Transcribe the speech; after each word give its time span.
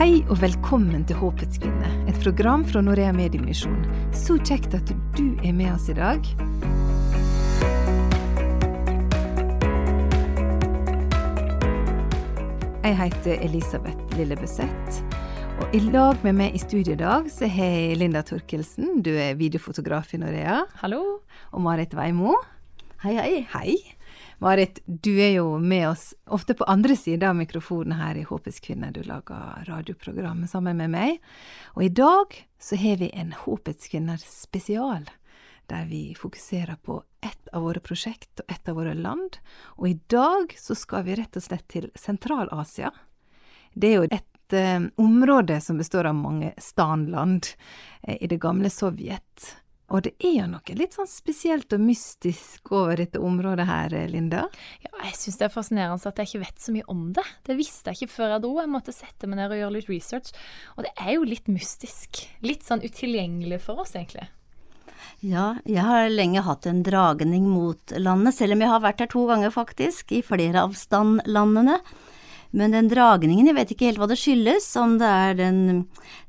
Hei 0.00 0.22
og 0.32 0.38
velkommen 0.40 1.02
til 1.04 1.18
Håpets 1.20 1.58
kvinne, 1.60 1.88
et 2.08 2.16
program 2.22 2.62
fra 2.64 2.80
Norea 2.80 3.10
Mediemisjon. 3.12 3.82
Så 4.16 4.38
kjekt 4.40 4.72
at 4.78 4.88
du 5.18 5.26
er 5.44 5.52
med 5.52 5.74
oss 5.74 5.90
i 5.92 5.96
dag. 5.98 6.24
Jeg 12.80 12.96
heter 13.02 13.44
Elisabeth 13.44 14.16
Lillebøseth. 14.16 15.04
Og 15.60 15.76
i 15.76 15.84
lag 15.90 16.16
med 16.24 16.38
meg 16.40 16.56
i 16.56 16.64
studio 16.64 16.96
i 16.96 17.02
dag 17.04 17.28
så 17.28 17.52
har 17.52 17.76
jeg 17.76 18.00
Linda 18.00 18.24
Torkelsen, 18.24 19.02
du 19.04 19.12
er 19.12 19.36
videofotograf 19.36 20.16
i 20.16 20.24
Norea. 20.24 20.62
Hallo. 20.80 21.04
Og 21.52 21.60
Marit 21.68 21.92
Veimo. 21.92 22.40
Hei, 23.04 23.18
hei. 23.20 23.32
Hei. 23.52 23.80
Marit, 24.40 24.78
du 24.86 25.20
er 25.20 25.34
jo 25.34 25.58
med 25.58 25.90
oss 25.90 26.14
ofte 26.24 26.54
på 26.56 26.64
andre 26.64 26.94
sida 26.96 27.28
av 27.28 27.36
mikrofonen 27.36 27.92
her 27.98 28.16
i 28.16 28.22
Håpets 28.24 28.62
kvinne. 28.64 28.88
Du 28.88 29.02
lager 29.04 29.66
radioprogrammet 29.68 30.48
sammen 30.48 30.80
med 30.80 30.94
meg. 30.94 31.18
Og 31.76 31.84
i 31.84 31.90
dag 31.92 32.32
så 32.56 32.78
har 32.80 32.96
vi 33.02 33.10
en 33.12 33.34
Håpets 33.36 33.90
kvinner 33.92 34.16
spesial. 34.24 35.04
Der 35.68 35.84
vi 35.92 36.16
fokuserer 36.16 36.80
på 36.80 37.02
ett 37.20 37.52
av 37.52 37.68
våre 37.68 37.84
prosjekt 37.84 38.40
og 38.40 38.48
ett 38.56 38.72
av 38.72 38.80
våre 38.80 38.96
land. 38.96 39.36
Og 39.76 39.90
i 39.90 39.98
dag 40.08 40.56
så 40.56 40.74
skal 40.74 41.04
vi 41.04 41.20
rett 41.20 41.36
og 41.36 41.44
slett 41.44 41.68
til 41.68 41.90
Sentral-Asia. 41.92 42.94
Det 43.76 43.92
er 43.92 43.98
jo 44.00 44.08
et 44.08 44.56
eh, 44.56 44.88
område 44.96 45.60
som 45.60 45.76
består 45.76 46.08
av 46.08 46.16
mange 46.16 46.54
stanland 46.56 47.52
eh, 48.08 48.16
i 48.24 48.32
det 48.32 48.40
gamle 48.40 48.72
Sovjet. 48.72 49.59
Og 49.90 50.04
det 50.06 50.12
er 50.22 50.36
jo 50.36 50.46
noe 50.52 50.74
litt 50.78 50.94
sånn 50.94 51.08
spesielt 51.10 51.72
og 51.74 51.82
mystisk 51.82 52.70
over 52.70 53.00
dette 53.00 53.18
området 53.18 53.66
her, 53.66 53.94
Linda? 54.10 54.44
Ja, 54.84 54.92
jeg 55.02 55.16
syns 55.18 55.40
det 55.40 55.48
er 55.48 55.54
fascinerende 55.54 56.12
at 56.12 56.20
jeg 56.22 56.30
ikke 56.30 56.42
vet 56.44 56.62
så 56.62 56.74
mye 56.74 56.86
om 56.92 57.08
det. 57.16 57.24
Det 57.46 57.56
visste 57.58 57.90
jeg 57.90 57.98
ikke 58.06 58.14
før 58.14 58.36
jeg 58.36 58.44
dro. 58.44 58.52
Jeg 58.62 58.70
måtte 58.70 58.94
sette 58.94 59.26
meg 59.26 59.40
ned 59.40 59.50
og 59.50 59.58
gjøre 59.58 59.74
litt 59.78 59.90
research. 59.90 60.30
Og 60.76 60.86
det 60.86 60.92
er 60.94 61.16
jo 61.16 61.26
litt 61.26 61.50
mystisk. 61.50 62.22
Litt 62.46 62.62
sånn 62.66 62.84
utilgjengelig 62.86 63.58
for 63.64 63.82
oss, 63.82 63.96
egentlig. 63.98 64.28
Ja, 65.26 65.56
jeg 65.68 65.82
har 65.84 66.06
lenge 66.12 66.44
hatt 66.46 66.68
en 66.70 66.84
dragning 66.86 67.50
mot 67.50 67.92
landet, 67.98 68.38
selv 68.38 68.54
om 68.54 68.62
jeg 68.62 68.70
har 68.70 68.84
vært 68.84 69.02
her 69.02 69.10
to 69.10 69.26
ganger, 69.28 69.50
faktisk, 69.52 70.14
i 70.14 70.22
flere 70.24 70.62
av 70.62 70.78
standlandene. 70.78 71.80
Men 72.56 72.74
den 72.74 72.88
dragningen, 72.90 73.50
jeg 73.50 73.58
vet 73.58 73.74
ikke 73.74 73.90
helt 73.90 74.00
hva 74.00 74.08
det 74.10 74.20
skyldes, 74.22 74.70
om 74.80 74.96
det 75.02 75.10
er 75.26 75.36
den 75.38 75.60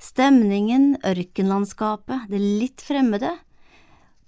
stemningen, 0.01 0.95
ørkenlandskapet, 1.07 2.27
det 2.33 2.41
litt 2.41 2.83
fremmede. 2.85 3.31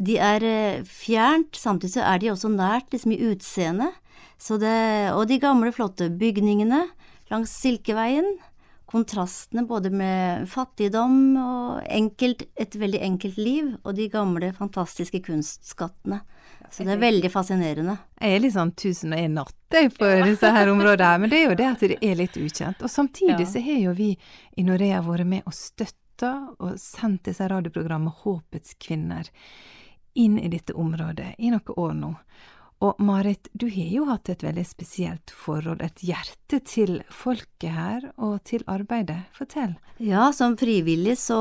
De 0.04 0.18
er 0.20 0.46
eh, 0.48 0.86
fjernt, 0.88 1.56
samtidig 1.56 1.96
så 1.98 2.08
er 2.08 2.22
de 2.22 2.32
også 2.34 2.52
nært, 2.54 2.90
liksom 2.94 3.16
i 3.16 3.22
utseendet. 3.32 4.00
Og 4.52 5.23
de 5.30 5.38
gamle, 5.40 5.72
flotte 5.72 6.09
bygningene 6.20 6.84
langs 7.32 7.54
Silkeveien. 7.62 8.36
Kontrastene 8.94 9.64
både 9.66 9.90
med 9.90 10.44
fattigdom 10.52 11.38
og 11.40 11.86
enkelt, 11.88 12.44
et 12.59 12.76
veldig 12.78 13.00
enkelt 13.08 13.40
liv, 13.42 13.72
og 13.81 13.96
de 13.98 14.09
gamle, 14.12 14.52
fantastiske 14.54 15.24
kunstskattene. 15.26 16.20
Så 16.70 16.86
det 16.86 16.96
er 16.96 17.02
veldig 17.02 17.30
fascinerende. 17.34 17.96
Jeg 18.22 18.36
er 18.36 18.42
litt 18.44 18.56
sånn 18.56 18.74
tusen 18.78 19.14
og 19.14 19.22
en 19.22 19.36
natt 19.40 19.80
for 19.96 20.24
disse 20.28 20.50
her 20.54 20.70
områdene 20.70 21.09
her, 21.09 21.20
men 21.22 21.31
det 21.31 21.40
er 21.40 21.48
jo 21.48 21.58
det 21.58 21.68
at 21.70 21.84
det 21.86 21.98
er 22.06 22.18
litt 22.20 22.38
ukjent. 22.46 22.81
Og 22.86 22.92
samtidig 22.92 23.48
så 23.50 23.62
har 23.66 23.81
jo 23.81 23.94
vi 23.98 24.12
i 24.58 24.66
Norea 24.66 25.02
vært 25.06 25.30
med 25.30 25.50
og 25.50 25.58
støtta 25.58 26.34
og 26.59 26.76
sendt 26.81 27.30
disse 27.30 27.48
radioprogrammene 27.50 28.14
Håpets 28.24 28.78
kvinner 28.81 29.30
inn 30.14 30.39
i 30.39 30.50
dette 30.52 30.73
området 30.73 31.36
i 31.38 31.53
noen 31.53 31.78
år 31.78 31.95
nå. 31.97 32.14
Og 32.83 33.00
Marit, 33.00 33.47
du 33.56 33.69
har 33.72 33.92
jo 33.95 34.06
hatt 34.09 34.28
et 34.28 34.42
veldig 34.44 34.64
spesielt 34.67 35.31
forhold, 35.31 35.80
et 35.86 36.02
hjerte 36.03 36.59
til 36.67 36.97
folket 37.08 37.72
her 37.72 38.09
og 38.17 38.41
til 38.50 38.66
arbeidet. 38.67 39.22
Fortell. 39.38 39.78
Ja, 40.03 40.25
som 40.35 40.57
frivillig 40.59 41.16
så, 41.22 41.40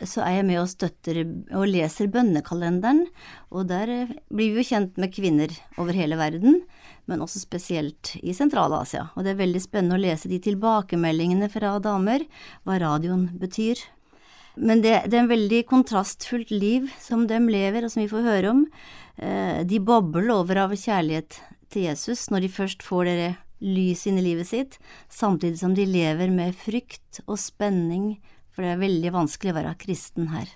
så 0.00 0.24
er 0.26 0.40
jeg 0.40 0.48
med 0.48 0.62
og 0.64 0.70
støtter 0.72 1.22
og 1.54 1.68
leser 1.70 2.10
bønnekalenderen. 2.10 3.04
Og 3.54 3.68
der 3.70 3.94
eh, 3.94 4.14
blir 4.32 4.56
vi 4.56 4.64
jo 4.64 4.68
kjent 4.72 4.98
med 4.98 5.14
kvinner 5.14 5.54
over 5.78 5.94
hele 5.94 6.18
verden, 6.18 6.64
men 7.06 7.22
også 7.22 7.44
spesielt 7.44 8.16
i 8.18 8.34
Sentral-Asia. 8.34 9.12
Og 9.14 9.22
det 9.22 9.36
er 9.36 9.42
veldig 9.44 9.62
spennende 9.62 10.00
å 10.00 10.02
lese 10.02 10.30
de 10.32 10.42
tilbakemeldingene 10.42 11.46
fra 11.52 11.76
damer, 11.84 12.26
hva 12.66 12.82
radioen 12.82 13.28
betyr. 13.38 13.78
Men 14.54 14.82
det, 14.84 14.96
det 15.08 15.16
er 15.16 15.22
en 15.24 15.30
veldig 15.30 15.62
kontrastfullt 15.70 16.50
liv 16.52 16.90
som 17.00 17.24
de 17.28 17.38
lever, 17.40 17.84
og 17.84 17.92
som 17.92 18.02
vi 18.02 18.10
får 18.10 18.26
høre 18.26 18.52
om. 18.52 18.66
Eh, 19.16 19.62
de 19.68 19.80
bobler 19.80 20.32
over 20.34 20.64
av 20.66 20.76
kjærlighet 20.76 21.40
til 21.72 21.88
Jesus 21.88 22.28
når 22.32 22.44
de 22.44 22.52
først 22.52 22.84
får 22.84 23.08
dere 23.08 23.30
lys 23.62 24.06
inn 24.10 24.18
i 24.18 24.24
livet 24.24 24.48
sitt, 24.48 24.78
samtidig 25.08 25.60
som 25.60 25.76
de 25.76 25.86
lever 25.86 26.32
med 26.34 26.56
frykt 26.58 27.22
og 27.28 27.38
spenning, 27.40 28.16
for 28.52 28.64
det 28.64 28.74
er 28.74 28.82
veldig 28.82 29.12
vanskelig 29.14 29.52
å 29.52 29.58
være 29.60 29.78
kristen 29.80 30.32
her. 30.32 30.50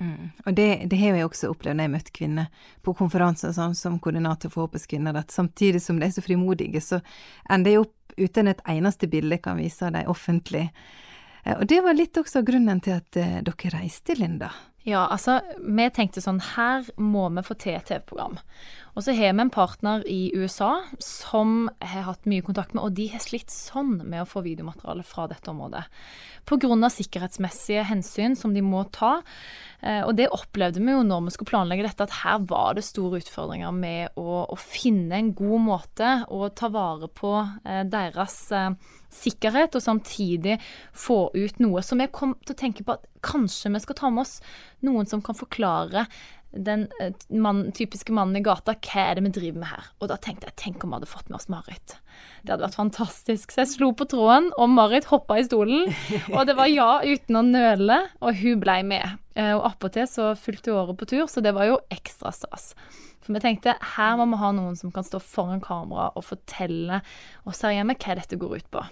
Mm. 0.00 0.30
Og 0.46 0.54
det, 0.56 0.68
det, 0.88 0.96
har 0.96 1.16
jeg 1.16 1.26
også 1.26 1.50
opplevd 1.52 1.76
når 1.76 1.84
jeg 1.84 1.90
har 1.90 1.94
møtt 1.96 2.12
kvinner 2.16 2.66
på 2.84 2.94
konferanser 2.96 3.52
sånn, 3.56 3.76
som 3.76 3.98
koordinator 4.00 4.52
for 4.52 4.68
Håpets 4.68 4.88
kvinner, 4.88 5.16
at 5.16 5.34
samtidig 5.34 5.82
som 5.84 5.98
de 6.00 6.08
er 6.08 6.14
så 6.14 6.24
frimodige, 6.24 6.80
så 6.84 7.00
ender 7.52 7.74
jeg 7.74 7.84
opp 7.84 7.96
uten 8.20 8.50
et 8.50 8.62
eneste 8.68 9.08
bilde 9.10 9.40
kan 9.40 9.60
vise 9.60 9.86
av 9.86 9.96
dem 9.96 10.08
offentlig. 10.12 10.68
Eh, 11.44 11.56
og 11.56 11.66
det 11.70 11.80
var 11.84 11.96
litt 11.96 12.18
også 12.20 12.44
grunnen 12.46 12.82
til 12.84 12.98
at 12.98 13.20
eh, 13.20 13.38
dere 13.46 13.72
reiste, 13.76 14.16
Linda. 14.18 14.52
Ja, 14.88 15.04
altså, 15.12 15.40
vi 15.60 15.88
tenkte 15.92 16.22
sånn, 16.24 16.40
her 16.54 16.86
må 16.96 17.26
vi 17.36 17.44
få 17.44 17.56
til 17.60 17.80
TV-program. 17.84 18.38
Og 18.96 19.04
så 19.04 19.14
har 19.14 19.34
vi 19.34 19.44
en 19.44 19.52
partner 19.52 20.02
i 20.10 20.32
USA 20.34 20.82
som 21.02 21.68
har 21.78 22.06
hatt 22.08 22.26
mye 22.30 22.44
kontakt 22.44 22.74
med, 22.74 22.82
og 22.82 22.96
de 22.98 23.06
har 23.12 23.22
slitt 23.22 23.52
sånn 23.52 24.00
med 24.02 24.24
å 24.24 24.28
få 24.28 24.42
videomateriale 24.44 25.04
fra 25.06 25.28
dette 25.30 25.52
området. 25.52 25.84
Pga. 26.48 26.90
sikkerhetsmessige 26.90 27.84
hensyn 27.86 28.36
som 28.36 28.54
de 28.54 28.62
må 28.64 28.82
ta. 28.92 29.20
Eh, 29.80 30.02
og 30.02 30.16
det 30.18 30.30
opplevde 30.34 30.82
vi 30.82 30.92
jo 30.92 31.04
når 31.06 31.26
vi 31.26 31.34
skulle 31.34 31.52
planlegge 31.52 31.86
dette, 31.86 32.06
at 32.08 32.22
her 32.24 32.40
var 32.50 32.74
det 32.74 32.86
store 32.86 33.20
utfordringer 33.22 33.72
med 33.74 34.18
å, 34.18 34.44
å 34.50 34.56
finne 34.58 35.18
en 35.18 35.34
god 35.36 35.66
måte 35.68 36.14
å 36.28 36.48
ta 36.50 36.70
vare 36.72 37.08
på 37.08 37.36
eh, 37.64 37.84
deres 37.88 38.40
eh, 38.56 38.74
sikkerhet, 39.10 39.74
og 39.74 39.84
samtidig 39.84 40.58
få 40.92 41.30
ut 41.34 41.62
noe 41.62 41.82
som 41.86 42.02
jeg 42.02 42.12
kom 42.14 42.36
til 42.44 42.56
å 42.56 42.60
tenke 42.60 42.86
på 42.86 42.98
at 42.98 43.06
kanskje 43.24 43.72
vi 43.74 43.82
skal 43.82 43.98
ta 43.98 44.10
med 44.10 44.24
oss 44.24 44.38
noen 44.86 45.08
som 45.08 45.22
kan 45.24 45.36
forklare 45.36 46.06
den 46.50 46.88
mann, 47.28 47.72
typiske 47.72 48.12
mannen 48.14 48.38
i 48.40 48.42
gata, 48.42 48.74
hva 48.74 49.04
er 49.06 49.18
det 49.18 49.24
vi 49.28 49.32
driver 49.36 49.62
med 49.62 49.70
her? 49.70 49.90
Og 50.02 50.10
da 50.10 50.16
tenkte 50.18 50.48
jeg, 50.48 50.56
tenk 50.58 50.84
om 50.84 50.90
vi 50.90 50.98
hadde 50.98 51.10
fått 51.10 51.28
med 51.30 51.38
oss 51.38 51.50
Marit. 51.52 51.94
Det 52.42 52.52
hadde 52.52 52.64
vært 52.64 52.78
fantastisk. 52.78 53.54
Så 53.54 53.62
jeg 53.62 53.72
slo 53.74 53.90
på 53.94 54.08
tråden, 54.10 54.50
og 54.58 54.72
Marit 54.74 55.06
hoppa 55.12 55.38
i 55.38 55.46
stolen. 55.46 55.92
Og 56.34 56.42
det 56.48 56.56
var 56.58 56.70
ja 56.70 56.90
uten 57.06 57.38
å 57.38 57.44
nøle, 57.46 58.00
og 58.18 58.40
hun 58.42 58.62
blei 58.62 58.80
med. 58.86 59.18
Uh, 59.38 59.54
og 59.60 59.68
appåtil 59.70 60.08
så 60.10 60.32
fulgte 60.36 60.72
hun 60.72 60.80
året 60.82 60.98
på 60.98 61.06
tur, 61.12 61.24
så 61.30 61.42
det 61.44 61.54
var 61.56 61.68
jo 61.68 61.78
ekstra 61.92 62.32
stas. 62.34 62.72
For 63.22 63.36
vi 63.36 63.42
tenkte 63.44 63.76
her 63.94 64.18
må 64.18 64.26
vi 64.32 64.40
ha 64.40 64.50
noen 64.56 64.74
som 64.78 64.90
kan 64.94 65.06
stå 65.06 65.20
foran 65.22 65.62
kamera 65.62 66.10
og 66.18 66.26
fortelle 66.26 66.98
oss 67.46 67.62
her 67.62 67.76
hjemme 67.76 67.94
hva 67.94 68.16
dette 68.18 68.38
går 68.40 68.58
ut 68.58 68.70
på. 68.74 68.82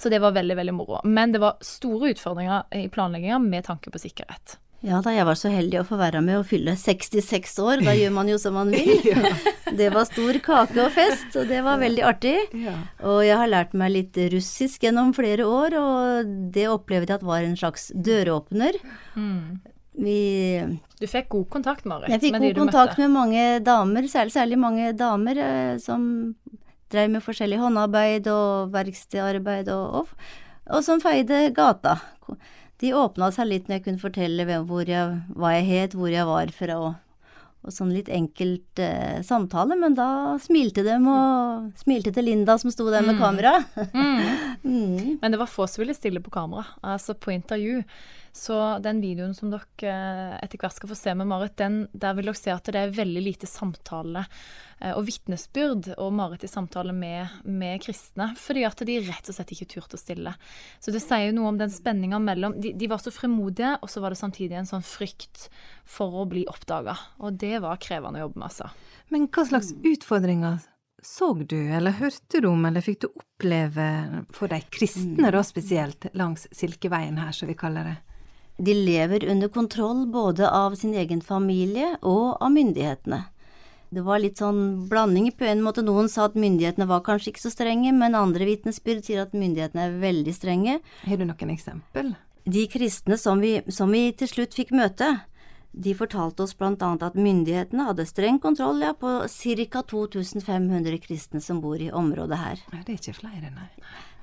Så 0.00 0.10
det 0.10 0.18
var 0.24 0.34
veldig, 0.34 0.56
veldig 0.58 0.74
moro. 0.74 1.00
Men 1.04 1.34
det 1.34 1.42
var 1.42 1.60
store 1.62 2.14
utfordringer 2.14 2.64
i 2.74 2.88
planlegginga 2.90 3.38
med 3.44 3.68
tanke 3.68 3.92
på 3.94 4.00
sikkerhet. 4.02 4.56
Ja, 4.84 4.98
da 5.00 5.14
jeg 5.14 5.24
var 5.24 5.36
så 5.40 5.48
heldig 5.48 5.78
å 5.80 5.86
få 5.88 5.96
være 5.96 6.20
med 6.20 6.42
og 6.42 6.48
fylle 6.50 6.74
66 6.76 7.54
år, 7.64 7.80
da 7.86 7.94
gjør 7.96 8.10
man 8.12 8.28
jo 8.28 8.36
som 8.40 8.56
man 8.58 8.72
vil. 8.74 8.90
Det 9.78 9.88
var 9.90 10.04
stor 10.06 10.36
kake 10.44 10.76
og 10.84 10.92
fest, 10.94 11.32
og 11.40 11.48
det 11.50 11.62
var 11.66 11.80
veldig 11.80 12.02
artig. 12.06 12.34
Og 13.02 13.24
jeg 13.24 13.34
har 13.40 13.48
lært 13.48 13.72
meg 13.74 13.90
litt 13.90 14.18
russisk 14.30 14.84
gjennom 14.84 15.10
flere 15.16 15.48
år, 15.48 15.74
og 15.80 16.28
det 16.54 16.68
opplevde 16.70 17.10
jeg 17.10 17.18
at 17.18 17.24
var 17.26 17.42
en 17.42 17.56
slags 17.58 17.88
døråpner. 17.96 18.78
Mm. 19.16 19.56
Vi 20.04 20.18
Du 21.00 21.06
fikk 21.10 21.32
god 21.32 21.48
kontakt, 21.50 21.88
Marit? 21.90 22.12
Jeg 22.12 22.22
fikk 22.26 22.38
god 22.38 22.60
kontakt 22.60 23.00
med 23.02 23.10
mange 23.14 23.44
damer, 23.66 24.06
særlig, 24.10 24.34
særlig 24.36 24.58
mange 24.58 24.92
damer 24.98 25.38
eh, 25.42 25.76
som 25.82 26.06
drev 26.92 27.10
med 27.16 27.24
forskjellig 27.24 27.58
håndarbeid 27.62 28.28
og 28.30 28.74
verkstedarbeid, 28.74 29.70
og, 29.74 30.02
og, 30.02 30.28
og, 30.70 30.84
som 30.86 31.02
feide 31.02 31.48
gata. 31.56 31.98
De 32.84 32.92
åpna 33.00 33.30
seg 33.32 33.48
litt 33.48 33.68
når 33.70 33.78
jeg 33.78 33.84
kunne 33.86 34.02
fortelle 34.02 34.60
hvor 34.68 34.84
jeg, 34.88 35.18
hva 35.32 35.54
jeg 35.56 35.68
het, 35.70 35.96
hvor 35.96 36.12
jeg 36.12 36.28
var 36.28 36.50
fra, 36.52 36.76
og, 36.76 37.30
og 37.64 37.72
sånn 37.72 37.94
litt 37.96 38.10
enkelt 38.12 38.82
eh, 38.82 39.22
samtale, 39.24 39.78
men 39.80 39.96
da 39.96 40.08
smilte 40.42 40.84
de 40.84 40.98
og 41.00 41.70
smilte 41.80 42.12
til 42.12 42.28
Linda 42.28 42.58
som 42.60 42.74
sto 42.74 42.90
der 42.92 43.06
med 43.06 43.16
mm. 43.16 43.22
kamera. 43.22 43.54
Mm. 43.94 44.20
mm. 44.68 45.08
Men 45.22 45.32
det 45.32 45.40
var 45.40 45.48
få 45.48 45.68
som 45.70 45.80
ville 45.80 45.96
stille 45.96 46.20
på 46.20 46.34
kamera, 46.34 46.66
altså 46.84 47.16
på 47.16 47.32
intervju. 47.32 47.80
Så 48.34 48.78
den 48.82 48.98
videoen 48.98 49.30
som 49.34 49.52
dere 49.52 49.86
eh, 49.86 50.38
etter 50.42 50.58
hvert 50.58 50.74
skal 50.74 50.90
få 50.90 50.96
se 50.98 51.12
med 51.14 51.28
Marit, 51.30 51.54
den, 51.60 51.84
der 51.94 52.16
vil 52.18 52.26
dere 52.26 52.38
se 52.38 52.50
at 52.50 52.66
det 52.66 52.80
er 52.80 52.94
veldig 52.96 53.20
lite 53.22 53.46
samtale 53.46 54.24
eh, 54.80 54.90
og 54.90 55.04
vitnesbyrd 55.06 55.92
og 55.94 56.08
Marit 56.18 56.42
i 56.42 56.50
samtale 56.50 56.90
med, 56.96 57.30
med, 57.46 57.78
kristne, 57.84 58.32
fordi 58.34 58.64
at 58.66 58.82
de 58.88 58.96
rett 59.06 59.30
og 59.30 59.36
slett 59.36 59.52
ikke 59.54 59.68
turte 59.76 59.94
å 59.94 60.02
stille. 60.02 60.32
Så 60.82 60.90
det 60.90 61.04
sier 61.04 61.28
jo 61.28 61.36
noe 61.36 61.52
om 61.52 61.60
den 61.60 61.70
spenninga 61.70 62.18
mellom 62.24 62.56
de, 62.58 62.72
de, 62.74 62.88
var 62.90 62.98
så 63.04 63.12
fremodige, 63.14 63.76
og 63.78 63.92
så 63.92 64.02
var 64.02 64.10
det 64.10 64.18
samtidig 64.18 64.58
en 64.58 64.70
sånn 64.72 64.82
frykt 64.82 65.46
for 65.86 66.16
å 66.18 66.24
bli 66.26 66.42
oppdaga. 66.50 66.96
Og 67.22 67.38
det 67.38 67.60
var 67.62 67.78
krevende 67.78 68.18
å 68.18 68.26
jobbe 68.26 68.40
med, 68.40 68.48
altså. 68.48 68.66
Men 69.14 69.28
hva 69.30 69.44
slags 69.46 69.70
utfordringer 69.78 70.58
så 71.04 71.30
du, 71.36 71.60
eller 71.70 71.94
hørte 72.00 72.40
du 72.40 72.48
om, 72.48 72.66
eller 72.66 72.82
fikk 72.82 73.04
du 73.04 73.06
oppleve 73.12 73.86
for 74.34 74.50
de 74.50 74.58
kristne 74.74 75.30
da 75.30 75.44
spesielt, 75.46 76.08
langs 76.18 76.48
Silkeveien 76.50 77.20
her, 77.20 77.30
som 77.36 77.46
vi 77.46 77.54
kaller 77.60 77.92
det? 77.92 77.94
De 78.56 78.74
lever 78.74 79.24
under 79.30 79.48
kontroll 79.48 80.06
både 80.06 80.50
av 80.50 80.74
sin 80.78 80.94
egen 80.94 81.20
familie 81.20 81.96
og 82.02 82.36
av 82.40 82.52
myndighetene. 82.54 83.24
Det 83.94 84.02
var 84.02 84.18
litt 84.22 84.40
sånn 84.42 84.88
blanding 84.90 85.28
på 85.38 85.46
en 85.46 85.62
måte. 85.62 85.82
Noen 85.86 86.08
sa 86.10 86.28
at 86.28 86.38
myndighetene 86.38 86.86
var 86.90 87.04
kanskje 87.06 87.32
ikke 87.32 87.44
så 87.44 87.52
strenge, 87.52 87.92
men 87.94 88.16
andre 88.18 88.46
vitnesbyrd 88.48 89.04
sier 89.06 89.22
at 89.22 89.34
myndighetene 89.34 89.88
er 89.88 89.98
veldig 90.02 90.34
strenge. 90.34 90.80
Har 91.06 91.20
du 91.20 91.26
noen 91.28 91.52
eksempel? 91.54 92.14
De 92.44 92.64
kristne 92.70 93.18
som 93.18 93.42
vi, 93.42 93.56
som 93.72 93.94
vi 93.94 94.08
til 94.18 94.30
slutt 94.30 94.56
fikk 94.56 94.74
møte, 94.74 95.12
de 95.74 95.94
fortalte 95.98 96.44
oss 96.44 96.54
annet 96.60 97.02
at 97.02 97.16
myndighetene 97.18 97.86
hadde 97.88 98.06
streng 98.06 98.38
kontroll 98.40 98.80
ja, 98.82 98.92
på 98.94 99.26
ca. 99.26 99.82
2500 99.82 100.98
kristne 101.02 101.40
som 101.42 101.60
bor 101.60 101.80
i 101.80 101.90
området 101.90 102.38
her. 102.38 102.60
Ja, 102.72 102.82
det 102.84 102.94
er 102.94 103.00
ikke 103.00 103.18
flere, 103.18 103.50
nei. 103.50 103.70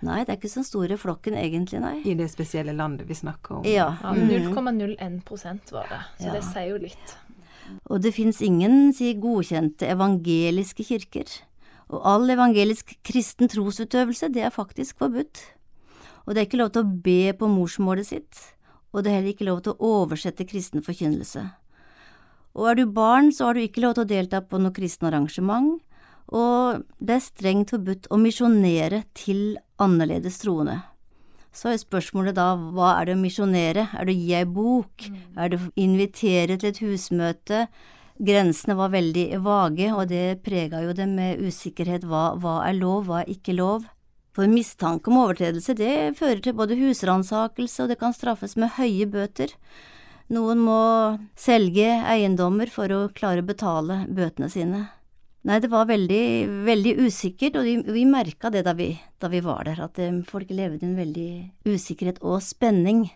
Nei, 0.02 0.22
det 0.26 0.34
er 0.34 0.40
ikke 0.40 0.50
så 0.50 0.64
store 0.66 0.98
flokken 0.98 1.36
egentlig, 1.38 1.82
nei. 1.84 2.00
I 2.08 2.16
det 2.18 2.32
spesielle 2.32 2.74
landet 2.74 3.06
vi 3.10 3.18
snakker 3.20 3.60
om. 3.60 3.68
Ja. 3.68 3.92
Ja, 4.02 4.14
mhm. 4.16 4.56
0,01% 4.56 5.72
var 5.76 5.92
det, 5.92 6.02
så 6.18 6.28
Ja. 6.28 6.34
det 6.34 6.44
sier 6.44 6.70
jo 6.72 6.78
litt. 6.78 7.16
Og 7.86 8.02
det 8.02 8.14
fins 8.14 8.42
ingen 8.42 8.94
sier 8.94 9.20
godkjente 9.20 9.88
evangeliske 9.88 10.84
kirker. 10.84 11.28
Og 11.92 12.02
all 12.08 12.30
evangelisk 12.30 12.96
kristen 13.04 13.48
trosutøvelse, 13.52 14.32
det 14.34 14.44
er 14.44 14.50
faktisk 14.50 14.98
forbudt. 14.98 15.44
Og 16.26 16.34
det 16.34 16.42
er 16.42 16.48
ikke 16.48 16.62
lov 16.62 16.72
til 16.72 16.84
å 16.84 17.02
be 17.04 17.34
på 17.34 17.50
morsmålet 17.52 18.08
sitt, 18.08 18.56
og 18.92 19.04
det 19.04 19.12
er 19.12 19.20
heller 19.20 19.36
ikke 19.36 19.48
lov 19.48 19.64
til 19.66 19.76
å 19.76 19.92
oversette 20.02 20.48
kristen 20.48 20.84
forkynnelse. 20.86 21.46
Og 22.60 22.68
er 22.68 22.82
du 22.82 22.86
barn, 22.92 23.32
så 23.32 23.48
har 23.48 23.56
du 23.56 23.64
ikke 23.64 23.84
lov 23.84 23.96
til 23.96 24.06
å 24.06 24.12
delta 24.12 24.42
på 24.44 24.60
noe 24.60 24.76
kristen 24.76 25.08
arrangement, 25.08 25.80
og 26.32 26.84
det 27.00 27.18
er 27.18 27.24
strengt 27.24 27.74
forbudt 27.74 28.08
å 28.12 28.20
misjonere 28.20 29.04
til 29.18 29.58
annerledes 29.82 30.40
troende. 30.44 30.82
Så 31.52 31.74
er 31.74 31.82
spørsmålet 31.82 32.38
da, 32.38 32.54
hva 32.56 32.94
er 32.98 33.10
det 33.10 33.18
å 33.18 33.20
misjonere? 33.20 33.90
Er 34.00 34.08
det 34.08 34.14
å 34.14 34.22
gi 34.22 34.36
ei 34.40 34.46
bok? 34.48 35.08
Er 35.36 35.52
det 35.52 35.60
å 35.60 35.72
invitere 35.76 36.56
til 36.56 36.72
et 36.72 36.80
husmøte? 36.80 37.66
Grensene 38.22 38.78
var 38.80 38.94
veldig 38.94 39.26
vage, 39.44 39.90
og 39.92 40.06
det 40.12 40.40
prega 40.46 40.84
jo 40.86 40.94
det 40.96 41.10
med 41.12 41.42
usikkerhet. 41.44 42.06
Hva, 42.08 42.38
hva 42.40 42.62
er 42.70 42.78
lov, 42.80 43.10
hva 43.10 43.24
er 43.24 43.34
ikke 43.34 43.58
lov? 43.58 43.84
For 44.36 44.48
mistanke 44.48 45.12
om 45.12 45.20
overtredelse, 45.26 45.76
det 45.76 46.16
fører 46.20 46.40
til 46.44 46.56
både 46.56 46.78
husransakelse, 46.80 47.84
og 47.84 47.92
det 47.92 48.00
kan 48.00 48.16
straffes 48.16 48.56
med 48.60 48.78
høye 48.78 49.10
bøter. 49.12 49.52
Noen 50.32 50.62
må 50.64 50.82
selge 51.36 51.90
eiendommer 52.08 52.72
for 52.72 52.92
å 52.96 53.02
klare 53.12 53.44
å 53.44 53.48
betale 53.50 54.06
bøtene 54.08 54.48
sine. 54.52 54.86
Nei, 55.50 55.58
det 55.58 55.72
var 55.72 55.90
veldig, 55.90 56.26
veldig 56.68 56.94
usikkert, 57.02 57.58
og 57.58 57.66
vi, 57.66 57.74
vi 57.98 58.06
merka 58.08 58.52
det 58.54 58.62
da 58.68 58.76
vi, 58.78 58.94
da 59.20 59.28
vi 59.32 59.42
var 59.44 59.66
der, 59.68 59.82
at 59.84 59.98
eh, 60.00 60.22
folk 60.30 60.54
levde 60.54 60.86
i 60.86 60.88
en 60.88 61.00
veldig 61.00 61.32
usikkerhet 61.66 62.22
og 62.22 62.38
spenning. 62.46 63.08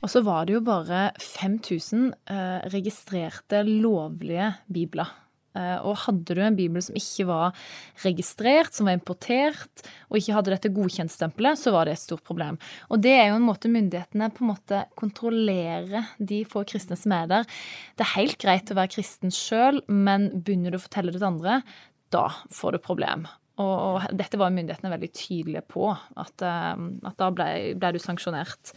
Og 0.00 0.10
så 0.10 0.22
var 0.24 0.48
det 0.48 0.56
jo 0.56 0.62
bare 0.64 1.10
5000 1.20 2.08
eh, 2.32 2.66
registrerte 2.72 3.60
lovlige 3.68 4.54
bibler. 4.72 5.12
Eh, 5.56 5.78
og 5.86 5.96
hadde 6.04 6.36
du 6.36 6.42
en 6.42 6.58
bibel 6.58 6.82
som 6.84 6.96
ikke 6.98 7.26
var 7.28 7.68
registrert, 8.04 8.74
som 8.76 8.88
var 8.88 8.98
importert, 8.98 9.84
og 10.10 10.20
ikke 10.20 10.36
hadde 10.36 10.52
dette 10.54 10.72
godkjentstempelet, 10.76 11.60
så 11.60 11.72
var 11.74 11.88
det 11.88 11.96
et 11.96 12.04
stort 12.04 12.24
problem. 12.26 12.60
Og 12.90 13.00
det 13.04 13.14
er 13.16 13.30
jo 13.30 13.40
en 13.40 13.48
måte 13.48 13.72
myndighetene 13.72 14.30
på 14.34 14.44
en 14.44 14.52
måte 14.52 14.82
kontrollerer 15.00 16.12
de 16.18 16.42
få 16.48 16.66
kristne 16.68 16.98
som 17.00 17.14
er 17.16 17.32
der. 17.32 17.50
Det 17.96 18.06
er 18.06 18.14
helt 18.18 18.38
greit 18.42 18.70
å 18.72 18.78
være 18.78 18.94
kristen 18.98 19.34
sjøl, 19.34 19.82
men 19.88 20.30
begynner 20.36 20.74
du 20.74 20.80
å 20.80 20.84
fortelle 20.84 21.14
det 21.14 21.22
til 21.22 21.32
andre, 21.32 21.60
da 22.14 22.28
får 22.54 22.76
du 22.76 22.84
problem. 22.84 23.26
Og, 23.62 24.04
dette 24.12 24.36
var 24.36 24.52
myndighetene 24.52 24.92
veldig 24.92 25.08
tydelige 25.16 25.64
på, 25.72 25.88
at, 25.90 26.42
eh, 26.44 26.86
at 27.08 27.20
da 27.20 27.30
ble, 27.32 27.50
ble 27.80 27.94
du 27.96 28.02
sanksjonert. 28.02 28.74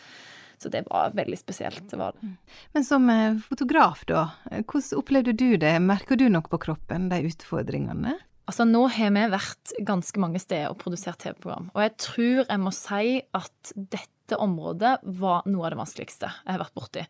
Så 0.60 0.70
det 0.74 0.84
var 0.90 1.14
veldig 1.16 1.38
spesielt. 1.40 1.86
det 1.90 1.98
var 2.00 2.14
det. 2.20 2.34
Men 2.76 2.84
som 2.84 3.10
eh, 3.10 3.38
fotograf, 3.48 4.02
da, 4.10 4.26
eh, 4.52 4.64
hvordan 4.68 5.00
opplevde 5.00 5.34
du 5.40 5.54
det? 5.58 5.78
Merker 5.80 6.20
du 6.20 6.28
noe 6.30 6.44
på 6.52 6.60
kroppen, 6.60 7.08
de 7.10 7.22
utfordringene? 7.32 8.18
Altså, 8.50 8.66
nå 8.66 8.88
har 8.90 9.12
vi 9.14 9.24
vært 9.30 9.76
ganske 9.86 10.20
mange 10.20 10.40
steder 10.42 10.72
og 10.72 10.80
produsert 10.82 11.20
TV-program, 11.22 11.68
og 11.76 11.84
jeg 11.86 11.92
tror 12.02 12.40
jeg 12.50 12.60
må 12.64 12.72
si 12.74 13.20
at 13.38 13.74
dette 13.78 14.38
området 14.42 14.96
var 15.22 15.46
noe 15.50 15.66
av 15.66 15.72
det 15.74 15.78
vanskeligste 15.80 16.28
jeg 16.30 16.54
har 16.54 16.60
vært 16.62 16.74
borti. 16.78 17.04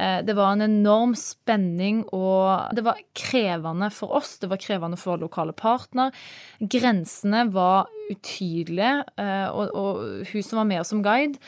Eh, 0.00 0.18
Det 0.24 0.34
var 0.36 0.52
en 0.56 0.64
enorm 0.66 1.12
spenning, 1.16 2.02
og 2.16 2.72
det 2.76 2.84
var 2.84 2.98
krevende 3.16 3.90
for 3.92 4.16
oss, 4.18 4.38
det 4.40 4.48
var 4.50 4.60
krevende 4.60 4.96
for 5.00 5.20
lokale 5.20 5.52
partner. 5.56 6.16
Grensene 6.60 7.46
var 7.52 7.88
utydelige, 8.10 9.04
og, 9.52 9.70
og 9.76 10.24
hun 10.32 10.42
som 10.42 10.58
var 10.62 10.68
med 10.72 10.80
oss 10.82 10.90
som 10.92 11.04
guide, 11.04 11.38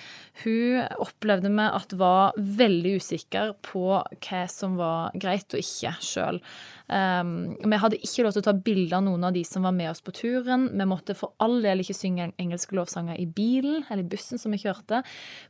hun 0.42 0.80
opplevde 1.04 1.50
vi 1.52 1.64
at 1.66 1.92
var 2.00 2.36
veldig 2.36 2.94
usikker 3.02 3.52
på 3.64 3.84
hva 4.00 4.40
som 4.50 4.78
var 4.80 5.12
greit 5.20 5.52
og 5.52 5.60
ikke 5.60 5.92
sjøl. 6.00 6.40
Um, 6.88 7.52
vi 7.60 7.80
hadde 7.82 8.00
ikke 8.00 8.24
lov 8.24 8.34
til 8.34 8.42
å 8.42 8.48
ta 8.48 8.56
bilde 8.56 8.96
av 8.96 9.04
noen 9.06 9.28
av 9.28 9.36
de 9.36 9.44
som 9.46 9.68
var 9.68 9.76
med 9.76 9.90
oss 9.92 10.02
på 10.04 10.14
turen. 10.16 10.70
Vi 10.72 10.88
måtte 10.88 11.16
for 11.18 11.36
all 11.42 11.60
del 11.64 11.84
ikke 11.84 11.98
synge 11.98 12.32
engelske 12.40 12.76
lovsanger 12.78 13.20
i 13.20 13.28
bilen 13.28 13.84
eller 13.88 14.04
i 14.06 14.10
bussen 14.14 14.40
som 14.40 14.56
vi 14.56 14.62
kjørte, 14.64 15.02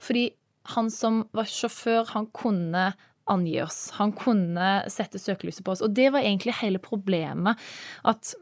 fordi 0.02 0.28
han 0.76 0.90
som 0.94 1.24
var 1.34 1.48
sjåfør, 1.50 2.12
han 2.14 2.28
kunne 2.34 2.92
angi 3.30 3.56
oss. 3.62 3.90
Han 3.98 4.12
kunne 4.18 4.82
sette 4.90 5.20
søkelyset 5.22 5.64
på 5.64 5.74
oss. 5.74 5.82
Og 5.84 5.94
det 5.94 6.10
var 6.14 6.22
egentlig 6.22 6.56
hele 6.58 6.82
problemet. 6.82 7.58
At 8.06 8.34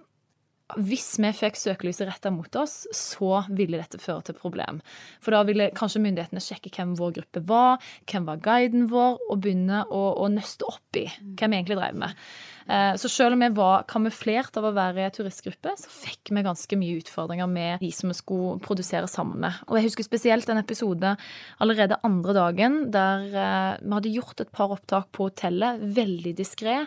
hvis 0.79 1.15
vi 1.23 1.33
fikk 1.37 1.59
søkelyset 1.59 2.09
retta 2.09 2.31
mot 2.35 2.57
oss, 2.61 2.85
så 2.95 3.43
ville 3.49 3.81
dette 3.81 4.01
føre 4.03 4.23
til 4.29 4.39
problem. 4.39 4.81
For 5.23 5.35
da 5.35 5.43
ville 5.49 5.71
kanskje 5.77 6.03
myndighetene 6.05 6.43
sjekke 6.45 6.73
hvem 6.75 6.95
vår 6.99 7.17
gruppe 7.21 7.43
var, 7.49 7.83
hvem 8.11 8.29
var 8.29 8.41
guiden 8.45 8.89
vår, 8.93 9.19
og 9.31 9.43
begynne 9.43 9.85
å, 9.89 10.03
å 10.23 10.31
nøste 10.33 10.69
opp 10.69 10.99
i 11.01 11.07
hvem 11.11 11.53
vi 11.53 11.61
egentlig 11.61 11.79
drev 11.81 12.01
med. 12.05 12.25
Eh, 12.71 12.95
Så 13.01 13.11
selv 13.11 13.35
om 13.37 13.45
vi 13.45 13.51
var 13.57 13.87
kamuflert 13.91 14.57
av 14.61 14.69
å 14.69 14.75
være 14.77 15.07
i 15.07 15.15
turistgruppe, 15.15 15.75
så 15.81 15.91
fikk 15.91 16.33
vi 16.35 16.47
ganske 16.47 16.79
mye 16.81 16.99
utfordringer 17.03 17.51
med 17.51 17.81
de 17.83 17.91
som 17.95 18.13
vi 18.13 18.19
skulle 18.19 18.59
produsere 18.65 19.09
sammen 19.11 19.41
med. 19.47 19.63
Og 19.69 19.79
jeg 19.79 19.89
husker 19.91 20.07
spesielt 20.07 20.49
en 20.51 20.63
episode 20.63 21.15
allerede 21.61 22.01
andre 22.07 22.37
dagen 22.37 22.83
der 22.95 23.25
eh, 23.31 23.73
vi 23.81 23.97
hadde 23.97 24.15
gjort 24.15 24.45
et 24.45 24.53
par 24.55 24.75
opptak 24.77 25.11
på 25.17 25.31
hotellet, 25.31 25.83
veldig 25.97 26.37
diskré. 26.39 26.85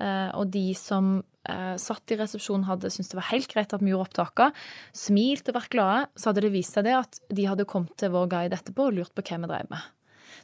Eh, 0.00 0.30
Og 0.38 0.48
de 0.54 0.66
som 0.78 1.18
eh, 1.48 1.76
satt 1.80 2.14
i 2.14 2.18
resepsjonen 2.20 2.68
hadde 2.68 2.90
syntes 2.92 3.12
det 3.12 3.18
var 3.20 3.30
helt 3.32 3.50
greit 3.52 3.74
at 3.74 3.82
vi 3.84 3.92
gjorde 3.92 4.08
opptakene, 4.08 4.66
smilt 4.94 5.48
og 5.50 5.58
vært 5.60 5.74
glade, 5.74 6.08
så 6.14 6.30
hadde 6.30 6.44
det 6.46 6.54
vist 6.54 6.76
seg 6.76 6.88
det 6.88 6.96
at 6.98 7.22
de 7.28 7.46
hadde 7.50 7.68
kommet 7.68 7.94
til 7.98 8.12
vår 8.14 8.28
guide 8.30 8.58
etterpå 8.58 8.88
og 8.90 8.98
lurt 8.98 9.14
på 9.16 9.24
hva 9.24 9.40
vi 9.44 9.52
drev 9.54 9.70
med. 9.72 9.94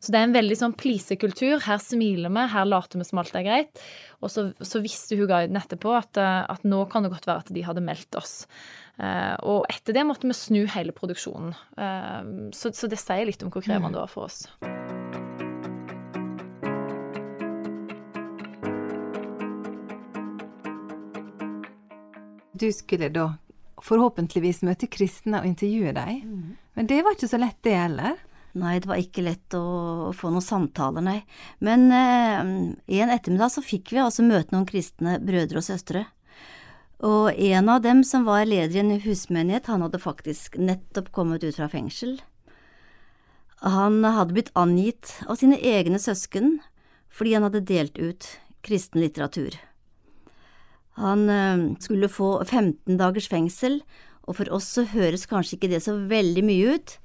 Så 0.05 0.13
det 0.13 0.19
er 0.21 0.27
en 0.27 0.35
veldig 0.35 0.57
sånn 0.59 0.75
pleasekultur. 0.77 1.63
Her 1.65 1.79
smiler 1.81 2.33
vi, 2.33 2.47
her 2.53 2.67
later 2.69 3.01
vi 3.01 3.07
som 3.09 3.21
alt 3.23 3.37
er 3.39 3.45
greit. 3.47 3.83
Og 4.21 4.33
så, 4.33 4.47
så 4.61 4.83
visste 4.85 5.17
hun 5.17 5.31
guiden 5.31 5.57
etterpå 5.57 5.95
at, 5.97 6.19
eh, 6.21 6.41
at 6.51 6.67
nå 6.69 6.83
kan 6.93 7.07
det 7.07 7.13
godt 7.15 7.29
være 7.31 7.45
at 7.47 7.53
de 7.55 7.65
hadde 7.65 7.85
meldt 7.85 8.19
oss. 8.21 8.35
Eh, 8.99 9.35
og 9.49 9.65
etter 9.73 9.97
det 9.97 10.05
måtte 10.09 10.29
vi 10.29 10.37
snu 10.37 10.65
hele 10.75 10.93
produksjonen. 10.97 11.55
Eh, 11.79 12.51
så, 12.57 12.75
så 12.75 12.91
det 12.91 13.01
sier 13.01 13.31
litt 13.31 13.47
om 13.47 13.55
hvor 13.55 13.65
krevende 13.65 13.97
det 13.97 14.05
var 14.05 14.13
for 14.13 14.29
oss. 14.29 14.45
Du 22.55 22.69
skulle 22.73 23.11
da 23.11 23.33
forhåpentligvis 23.85 24.63
møte 24.65 24.87
kristne 24.89 25.43
og 25.43 25.49
intervjue 25.49 25.93
dem, 25.97 26.55
men 26.75 26.87
det 26.89 27.03
var 27.05 27.17
ikke 27.17 27.29
så 27.29 27.41
lett 27.43 27.59
det 27.67 27.75
heller. 27.77 28.17
Nei, 28.55 28.77
det 28.79 28.87
var 28.87 29.01
ikke 29.03 29.25
lett 29.27 29.55
å 29.59 30.13
få 30.15 30.31
noen 30.31 30.45
samtaler, 30.45 31.03
nei. 31.03 31.17
Men 31.59 31.89
eh, 31.91 32.39
en 33.01 33.11
ettermiddag 33.11 33.51
så 33.51 33.65
fikk 33.67 33.91
vi 33.91 33.99
altså 33.99 34.23
møte 34.23 34.55
noen 34.55 34.69
kristne 34.69 35.17
brødre 35.19 35.59
og 35.59 35.67
søstre. 35.67 36.05
Og 37.03 37.35
en 37.35 37.69
av 37.69 37.83
dem 37.83 38.05
som 38.07 38.23
var 38.29 38.47
leder 38.47 38.79
i 38.79 38.83
en 38.85 38.95
husmenighet, 39.03 39.67
han 39.67 39.83
hadde 39.83 39.99
faktisk 39.99 40.55
nettopp 40.57 41.11
kommet 41.17 41.43
ut 41.43 41.59
fra 41.59 41.67
fengsel. 41.73 42.21
Han 43.65 44.05
hadde 44.07 44.37
blitt 44.37 44.55
angitt 44.55 45.17
av 45.27 45.41
sine 45.41 45.59
egne 45.59 45.99
søsken 45.99 46.61
fordi 47.15 47.37
han 47.37 47.47
hadde 47.47 47.67
delt 47.67 47.99
ut 47.99 48.27
kristen 48.67 49.03
litteratur. 49.03 49.59
Han 51.01 51.29
eh, 51.31 51.63
skulle 51.83 52.11
få 52.13 52.37
15 52.45 52.99
dagers 53.01 53.29
fengsel, 53.31 53.81
og 54.25 54.39
for 54.39 54.51
oss 54.57 54.69
så 54.77 54.87
høres 54.89 55.27
kanskje 55.29 55.59
ikke 55.59 55.73
det 55.75 55.83
så 55.85 55.97
veldig 56.11 56.45
mye 56.47 56.77
ut, 56.77 56.99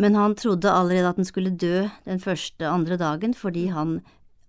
men 0.00 0.16
han 0.16 0.36
trodde 0.38 0.72
allerede 0.72 1.12
at 1.12 1.20
han 1.20 1.28
skulle 1.28 1.52
dø 1.52 1.86
den 2.06 2.20
første 2.22 2.64
andre 2.68 2.96
dagen 3.00 3.34
fordi 3.36 3.66
han, 3.74 3.98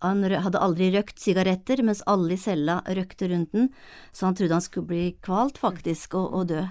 han 0.04 0.24
hadde 0.24 0.62
aldri 0.62 0.92
røkt 0.96 1.20
sigaretter, 1.20 1.84
mens 1.84 2.04
alle 2.10 2.36
i 2.36 2.42
cella 2.42 2.80
røkte 2.88 3.32
rundt 3.32 3.56
den, 3.56 3.72
så 4.16 4.30
han 4.30 4.38
trodde 4.38 4.58
han 4.58 4.66
skulle 4.66 4.92
bli 4.92 5.06
kvalt 5.24 5.60
faktisk 5.62 6.16
og, 6.20 6.30
og 6.34 6.52
dø. 6.54 6.66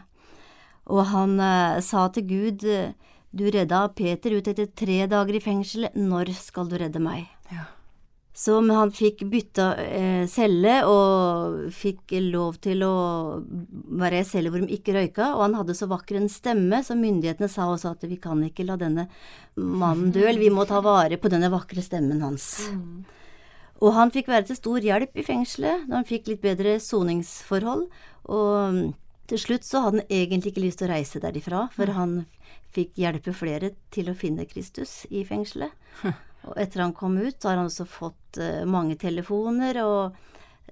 Og 0.90 1.05
han 1.12 1.37
eh, 1.45 1.81
sa 1.85 2.09
til 2.14 2.26
Gud, 2.31 2.64
eh, 2.67 2.95
du 3.31 3.45
redda 3.47 3.85
Peter 3.95 4.35
ut 4.35 4.49
etter 4.50 4.71
tre 4.75 5.05
dager 5.11 5.37
i 5.38 5.43
fengsel, 5.45 5.87
når 5.95 6.33
skal 6.35 6.71
du 6.71 6.79
redde 6.81 7.02
meg? 7.02 7.29
Ja. 7.52 7.69
Så 8.35 8.57
han 8.64 8.95
fikk 8.95 9.23
bytta 9.31 9.75
eh, 9.85 10.10
celle 10.29 10.75
og 10.89 11.71
fikk 11.73 12.17
lov 12.27 12.59
til 12.65 12.83
å 12.85 12.95
være 14.00 14.21
i 14.21 14.27
celle 14.29 14.53
hvor 14.53 14.62
de 14.62 14.77
ikke 14.77 14.97
røyka, 14.97 15.31
og 15.37 15.45
han 15.47 15.57
hadde 15.61 15.77
så 15.79 15.89
vakker 15.91 16.19
en 16.19 16.29
stemme, 16.33 16.83
så 16.85 16.97
myndighetene 16.99 17.49
sa 17.50 17.71
også 17.71 17.95
at 17.95 18.05
vi 18.11 18.19
kan 18.21 18.43
ikke 18.45 18.67
la 18.69 18.77
denne 18.81 19.07
mannen 19.57 20.12
dø, 20.12 20.27
eller 20.27 20.43
vi 20.43 20.53
må 20.53 20.67
ta 20.69 20.83
vare 20.85 21.21
på 21.21 21.33
denne 21.33 21.50
vakre 21.53 21.85
stemmen 21.85 22.23
hans. 22.25 22.50
Mm. 22.75 23.05
Og 23.81 23.95
han 23.97 24.12
fikk 24.12 24.29
være 24.29 24.50
til 24.50 24.59
stor 24.59 24.85
hjelp 24.85 25.17
i 25.17 25.25
fengselet 25.25 25.87
da 25.89 26.00
han 26.00 26.09
fikk 26.09 26.29
litt 26.29 26.43
bedre 26.45 26.77
soningsforhold. 26.85 27.87
Og 28.29 28.81
til 29.31 29.41
slutt 29.41 29.65
så 29.65 29.85
hadde 29.87 30.03
han 30.03 30.12
egentlig 30.12 30.53
ikke 30.53 30.65
lyst 30.67 30.83
til 30.83 30.91
å 30.91 30.95
reise 30.95 31.23
derifra, 31.23 31.67
for 31.73 31.93
han 31.97 32.25
fikk 32.75 32.99
hjelpe 33.00 33.35
flere 33.35 33.73
til 33.95 34.11
å 34.11 34.17
finne 34.19 34.47
Kristus 34.50 35.05
i 35.11 35.25
fengselet. 35.27 35.73
Og 36.49 36.56
etter 36.61 36.85
han 36.85 36.97
kom 36.97 37.18
ut, 37.20 37.37
så 37.37 37.50
har 37.50 37.61
han 37.61 37.68
også 37.68 37.87
fått 37.88 38.40
uh, 38.40 38.62
mange 38.68 38.97
telefoner 39.00 39.80
og, 39.85 40.16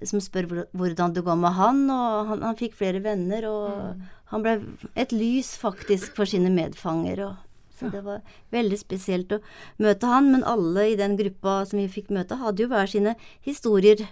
som 0.01 0.21
spør 0.23 0.65
hvordan 0.71 1.13
det 1.13 1.25
går 1.27 1.37
med 1.37 1.57
han, 1.57 1.83
og 1.91 2.31
han, 2.31 2.47
han 2.47 2.57
fikk 2.57 2.77
flere 2.79 3.03
venner, 3.03 3.45
og 3.49 3.67
mm. 3.75 4.07
han 4.31 4.45
ble 4.45 4.55
et 4.99 5.13
lys 5.13 5.53
faktisk 5.59 6.15
for 6.17 6.29
sine 6.29 6.51
medfanger. 6.53 7.25
og 7.27 7.45
så 7.79 7.87
det 7.87 8.01
var 8.03 8.19
veldig 8.51 8.77
spesielt 8.79 9.31
å 9.31 9.39
møte 9.79 10.07
han. 10.09 10.29
Men 10.33 10.45
alle 10.47 10.89
i 10.91 10.97
den 10.99 11.15
gruppa 11.19 11.61
som 11.69 11.79
vi 11.79 11.87
fikk 11.91 12.11
møte, 12.15 12.39
hadde 12.41 12.65
jo 12.65 12.71
hver 12.71 12.91
sine 12.91 13.15
historier. 13.45 14.03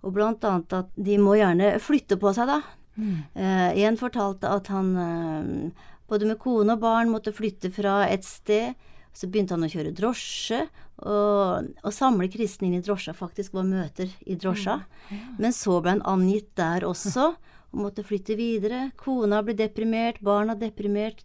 Og 0.00 0.14
blant 0.16 0.44
annet 0.48 0.72
at 0.78 0.92
de 0.96 1.18
må 1.20 1.36
gjerne 1.36 1.74
flytte 1.84 2.16
på 2.20 2.32
seg, 2.36 2.48
da. 2.48 2.60
Mm. 2.96 3.16
Uh, 3.36 3.68
en 3.86 3.98
fortalte 4.00 4.48
at 4.50 4.70
han 4.72 4.88
uh, 4.96 5.90
både 6.10 6.26
med 6.28 6.40
kone 6.42 6.74
og 6.74 6.82
barn 6.82 7.12
måtte 7.12 7.34
flytte 7.36 7.70
fra 7.74 8.02
et 8.08 8.24
sted. 8.26 8.72
Så 9.16 9.26
begynte 9.26 9.56
han 9.56 9.66
å 9.66 9.70
kjøre 9.70 9.94
drosje, 9.96 10.60
og, 11.00 11.70
og 11.82 11.94
samle 11.94 12.28
kristne 12.30 12.68
inn 12.68 12.76
i 12.78 12.84
drosja. 12.84 13.14
Faktisk 13.16 13.56
var 13.56 13.66
møter 13.68 14.10
i 14.26 14.36
drosja. 14.38 14.80
Mm. 15.08 15.24
Men 15.40 15.56
så 15.56 15.80
ble 15.80 15.96
han 15.96 16.04
angitt 16.08 16.52
der 16.60 16.86
også, 16.88 17.32
og 17.70 17.82
måtte 17.84 18.04
flytte 18.06 18.36
videre. 18.38 18.88
Kona 19.00 19.42
ble 19.46 19.56
deprimert, 19.58 20.22
barna 20.24 20.56
deprimert. 20.58 21.24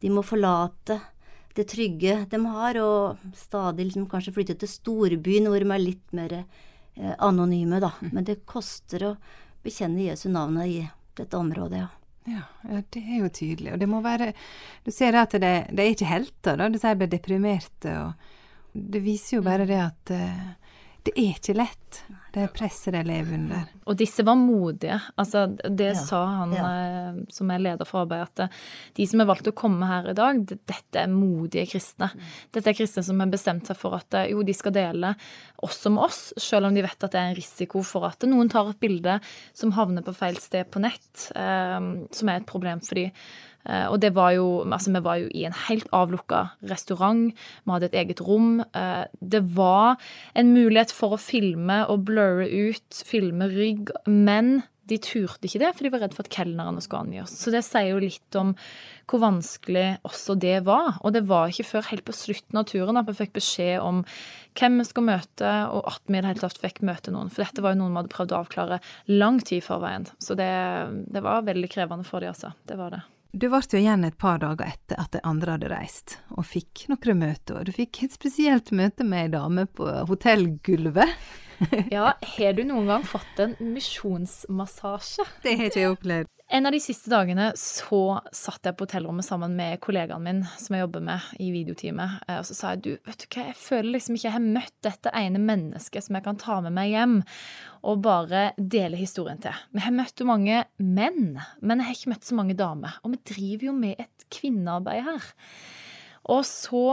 De 0.00 0.12
må 0.12 0.24
forlate 0.26 1.00
det 1.56 1.68
trygge 1.72 2.18
de 2.30 2.40
har, 2.52 2.78
og 2.82 3.36
stadig 3.36 3.88
liksom 3.88 4.08
kanskje 4.10 4.34
flytte 4.36 4.58
til 4.60 4.70
storbyen 4.70 5.48
hvor 5.48 5.62
de 5.62 5.72
er 5.72 5.82
litt 5.82 6.16
mer 6.16 6.34
eh, 6.40 7.14
anonyme, 7.16 7.80
da. 7.80 7.94
Mm. 8.00 8.10
Men 8.12 8.28
det 8.28 8.42
koster 8.48 9.08
å 9.08 9.14
bekjenne 9.64 10.04
Jesu 10.10 10.28
navn 10.32 10.60
i 10.66 10.82
dette 11.16 11.40
området, 11.40 11.86
ja. 11.86 11.88
Ja, 12.26 12.42
ja, 12.66 12.82
det 12.90 13.02
er 13.02 13.20
jo 13.22 13.30
tydelig. 13.30 13.72
Og 13.74 13.80
det 13.82 13.88
må 13.90 14.02
være 14.04 14.32
Du 14.84 14.90
ser 14.94 15.14
at 15.18 15.34
det, 15.38 15.54
det 15.70 15.82
er 15.82 15.94
ikke 15.94 16.10
helter, 16.10 16.58
da. 16.58 16.68
Du 16.68 16.78
sier 16.82 16.98
blir 16.98 17.10
deprimerte, 17.10 17.92
og 18.02 18.76
det 18.76 19.02
viser 19.04 19.38
jo 19.38 19.46
bare 19.46 19.66
det 19.68 19.78
at 19.80 20.12
uh, 20.12 20.72
det 21.06 21.14
er 21.14 21.36
ikke 21.36 21.54
lett, 21.54 22.02
det 22.36 22.50
presser 22.52 22.92
eleven 22.98 23.46
der. 23.48 23.64
Og 23.88 23.96
disse 23.96 24.24
var 24.26 24.36
modige. 24.36 24.98
Altså, 25.16 25.46
det 25.56 25.88
ja, 25.92 25.96
sa 25.96 26.20
han 26.42 26.52
ja. 26.52 26.64
Eh, 26.66 27.20
som 27.32 27.50
er 27.52 27.62
leder 27.64 27.88
for 27.88 28.02
arbeidet, 28.02 28.44
at 28.44 28.96
de 28.98 29.06
som 29.08 29.22
har 29.22 29.30
valgt 29.30 29.48
å 29.48 29.54
komme 29.56 29.88
her 29.88 30.10
i 30.12 30.16
dag, 30.18 30.42
dette 30.44 31.00
er 31.00 31.08
modige 31.12 31.64
kristne. 31.70 32.10
Mm. 32.12 32.26
Dette 32.58 32.72
er 32.72 32.76
kristne 32.76 33.06
som 33.06 33.22
har 33.24 33.32
bestemt 33.32 33.70
seg 33.70 33.80
for 33.80 33.96
at 33.96 34.18
eh, 34.20 34.28
jo, 34.34 34.44
de 34.44 34.56
skal 34.56 34.76
dele 34.76 35.14
også 35.64 35.94
med 35.94 36.04
oss, 36.04 36.20
selv 36.36 36.68
om 36.68 36.76
de 36.76 36.84
vet 36.84 37.08
at 37.08 37.16
det 37.16 37.22
er 37.22 37.32
en 37.32 37.40
risiko 37.40 37.80
for 37.86 38.10
at 38.10 38.28
noen 38.28 38.52
tar 38.52 38.68
et 38.68 38.82
bilde 38.84 39.16
som 39.56 39.72
havner 39.78 40.04
på 40.04 40.16
feil 40.16 40.36
sted 40.42 40.68
på 40.68 40.84
nett, 40.84 41.28
eh, 41.32 41.80
som 42.12 42.32
er 42.32 42.42
et 42.42 42.48
problem 42.48 42.84
for 42.84 43.00
dem. 43.00 43.16
Eh, 43.66 43.86
og 43.90 44.00
det 44.02 44.14
var 44.16 44.34
jo 44.36 44.46
Altså, 44.66 44.92
vi 44.94 45.02
var 45.04 45.16
jo 45.20 45.28
i 45.34 45.44
en 45.46 45.56
helt 45.66 45.88
avlukka 45.92 46.44
restaurant. 46.70 47.34
Vi 47.64 47.72
hadde 47.72 47.90
et 47.90 47.98
eget 48.02 48.20
rom. 48.20 48.60
Eh, 48.60 49.04
det 49.20 49.42
var 49.56 49.96
en 50.34 50.54
mulighet 50.54 50.92
for 50.92 51.16
å 51.16 51.20
filme 51.20 51.84
og 51.90 52.06
blurre 52.08 52.48
ut, 52.48 53.02
filme 53.06 53.48
rygg, 53.50 53.90
men 54.06 54.62
de 54.86 54.98
turte 55.02 55.48
ikke 55.48 55.58
det, 55.58 55.72
for 55.74 55.86
de 55.86 55.90
var 55.90 56.02
redd 56.04 56.14
for 56.14 56.26
at 56.26 56.30
kelnerne 56.32 56.82
skulle 56.82 57.08
angi 57.08 57.18
oss. 57.24 57.34
Så 57.40 57.50
det 57.50 57.64
sier 57.66 57.90
jo 57.90 58.02
litt 58.02 58.38
om 58.38 58.52
hvor 59.10 59.22
vanskelig 59.22 59.98
også 60.06 60.36
det 60.38 60.60
var. 60.66 61.00
Og 61.02 61.14
det 61.16 61.24
var 61.26 61.50
ikke 61.50 61.66
før 61.72 61.88
helt 61.90 62.06
på 62.06 62.14
slutten 62.14 62.60
av 62.60 62.68
turen 62.70 63.00
at 63.00 63.08
vi 63.10 63.16
fikk 63.18 63.34
beskjed 63.38 63.82
om 63.82 64.04
hvem 64.58 64.78
vi 64.80 64.86
skal 64.86 65.08
møte, 65.08 65.50
og 65.74 65.90
at 65.90 66.06
vi 66.06 66.14
i 66.14 66.22
det 66.22 66.30
hele 66.30 66.44
tatt 66.44 66.62
fikk 66.62 66.80
møte 66.86 67.14
noen. 67.14 67.32
For 67.34 67.42
dette 67.42 67.64
var 67.64 67.74
jo 67.74 67.82
noen 67.82 67.96
vi 67.96 68.02
hadde 68.04 68.14
prøvd 68.14 68.36
å 68.36 68.40
avklare 68.44 68.80
lang 69.10 69.42
tid 69.42 69.58
i 69.58 69.66
forveien. 69.66 70.06
Så 70.22 70.38
det, 70.38 70.54
det 71.10 71.26
var 71.26 71.46
veldig 71.50 71.72
krevende 71.72 72.06
for 72.06 72.22
de, 72.22 72.30
altså. 72.30 72.54
Det 72.70 72.78
var 72.78 72.94
det. 72.94 73.02
Du 73.36 73.50
ble 73.52 73.58
jo 73.68 73.76
igjen 73.76 74.04
et 74.06 74.14
par 74.16 74.38
dager 74.40 74.70
etter 74.72 74.96
at 74.96 75.10
de 75.12 75.20
andre 75.28 75.56
hadde 75.58 75.68
reist, 75.68 76.14
og 76.32 76.46
fikk 76.48 76.86
noen 76.88 77.18
møter. 77.20 77.66
Du 77.68 77.72
fikk 77.74 77.98
et 78.06 78.14
spesielt 78.16 78.70
møte 78.72 79.04
med 79.04 79.26
ei 79.26 79.32
dame 79.34 79.66
på 79.68 79.84
hotellgulvet. 80.08 81.12
ja, 81.92 82.14
har 82.16 82.56
du 82.56 82.62
noen 82.64 82.88
gang 82.88 83.04
fått 83.04 83.42
en 83.44 83.52
misjonsmassasje? 83.60 85.28
Det 85.44 85.52
har 85.52 85.68
ikke 85.68 85.82
jeg 85.82 85.92
opplevd. 85.98 86.35
En 86.46 86.62
av 86.68 86.70
de 86.70 86.78
siste 86.78 87.10
dagene 87.10 87.48
så 87.58 88.20
satt 88.30 88.68
jeg 88.68 88.76
på 88.78 88.86
hotellrommet 88.86 89.26
sammen 89.26 89.56
med 89.58 89.80
kollegaen 89.82 90.22
min 90.22 90.44
som 90.60 90.76
jeg 90.76 90.84
jobber 90.84 91.02
med 91.08 91.24
i 91.42 91.48
videoteamet. 91.50 92.20
Eh, 92.28 92.38
og 92.38 92.46
så 92.46 92.54
sa 92.54 92.74
jeg 92.74 92.82
du, 92.84 92.90
vet 93.08 93.18
du 93.18 93.26
hva, 93.26 93.48
jeg 93.48 93.58
føler 93.58 93.96
liksom 93.96 94.14
ikke 94.14 94.28
jeg 94.28 94.36
har 94.36 94.44
møtt 94.44 94.76
dette 94.86 95.12
ene 95.18 95.42
mennesket 95.42 96.06
som 96.06 96.18
jeg 96.18 96.26
kan 96.28 96.38
ta 96.38 96.60
med 96.62 96.76
meg 96.76 96.92
hjem 96.92 97.16
og 97.82 98.04
bare 98.06 98.44
dele 98.56 99.00
historien 99.00 99.42
til. 99.42 99.58
Vi 99.74 99.82
har 99.82 99.94
møtt 99.98 100.22
mange 100.26 100.62
menn, 100.78 101.36
men 101.58 101.82
jeg 101.82 101.88
har 101.88 101.98
ikke 101.98 102.14
møtt 102.14 102.30
så 102.30 102.38
mange 102.38 102.58
damer. 102.58 102.94
Og 103.02 103.16
vi 103.16 103.22
driver 103.34 103.72
jo 103.72 103.76
med 103.82 104.06
et 104.06 104.30
kvinnearbeid 104.38 105.02
her. 105.06 105.28
Og 106.30 106.46
så 106.46 106.86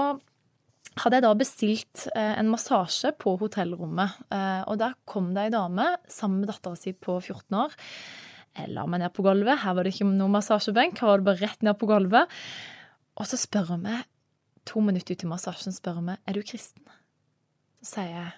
hadde 0.98 1.18
jeg 1.18 1.26
da 1.26 1.38
bestilt 1.38 2.08
eh, 2.18 2.36
en 2.42 2.50
massasje 2.50 3.14
på 3.22 3.38
hotellrommet. 3.38 4.18
Eh, 4.34 4.62
og 4.66 4.82
der 4.82 4.98
kom 5.10 5.30
det 5.38 5.46
ei 5.48 5.54
dame 5.54 5.92
sammen 6.10 6.42
med 6.42 6.50
dattera 6.50 6.78
si 6.78 6.98
på 6.98 7.22
14 7.22 7.62
år. 7.68 7.82
Jeg 8.54 8.70
la 8.76 8.86
meg 8.90 9.02
ned 9.02 9.14
på 9.16 9.26
gulvet. 9.26 9.64
Her 9.64 9.76
var 9.78 9.86
det 9.86 9.96
ikke 9.96 10.08
noen 10.10 10.36
massasjebenk, 10.36 11.00
her 11.02 11.10
var 11.10 11.22
det 11.22 11.30
bare 11.30 11.42
rett 11.42 11.66
ned 11.66 11.78
på 11.80 11.90
gulvet. 11.90 12.42
Og 13.18 13.30
så 13.30 13.40
spør 13.40 13.74
hun 13.74 13.86
meg, 13.88 14.06
to 14.70 14.82
minutter 14.84 15.18
ut 15.18 15.26
i 15.26 15.32
massasjen, 15.32 15.76
spør 15.76 16.00
hun 16.00 16.12
meg 16.12 16.30
er 16.30 16.38
du 16.38 16.46
kristen. 16.46 16.86
Så 17.84 17.98
sier 17.98 18.14
jeg 18.14 18.32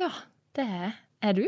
ja, 0.00 0.08
det 0.56 0.64
er. 0.64 0.94
Er 1.20 1.34
du? 1.36 1.44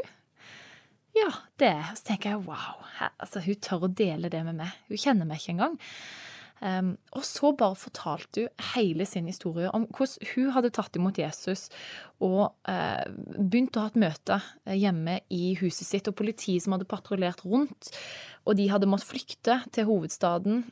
Ja, 1.17 1.31
det 1.61 1.71
er. 1.71 1.95
Så 1.97 2.11
tenker 2.11 2.35
jeg 2.35 2.43
wow, 2.45 2.83
her, 2.99 3.15
altså, 3.17 3.41
hun 3.45 3.57
tør 3.65 3.87
å 3.87 3.93
dele 4.03 4.29
det 4.33 4.43
med 4.45 4.59
meg. 4.59 4.75
Hun 4.91 5.01
kjenner 5.01 5.29
meg 5.29 5.41
ikke 5.41 5.55
engang. 5.55 5.79
Um, 6.63 6.93
og 7.11 7.25
så 7.27 7.51
bare 7.59 7.75
fortalte 7.75 8.45
hun 8.45 8.67
hele 8.77 9.07
sin 9.09 9.27
historie 9.27 9.71
om 9.75 9.89
hvordan 9.91 10.29
hun 10.35 10.53
hadde 10.55 10.71
tatt 10.71 10.95
imot 10.95 11.19
Jesus 11.19 11.65
og 12.23 12.53
uh, 12.71 13.07
begynt 13.35 13.75
å 13.75 13.83
ha 13.83 13.91
et 13.91 13.99
møte 13.99 14.37
eh, 14.39 14.77
hjemme 14.79 15.19
i 15.35 15.57
huset 15.59 15.89
sitt, 15.89 16.07
og 16.07 16.15
politiet 16.21 16.63
som 16.63 16.77
hadde 16.77 16.87
patruljert 16.87 17.43
rundt, 17.43 17.91
og 18.47 18.61
de 18.61 18.69
hadde 18.71 18.87
måttet 18.87 19.11
flykte 19.11 19.59
til 19.75 19.89
hovedstaden. 19.91 20.63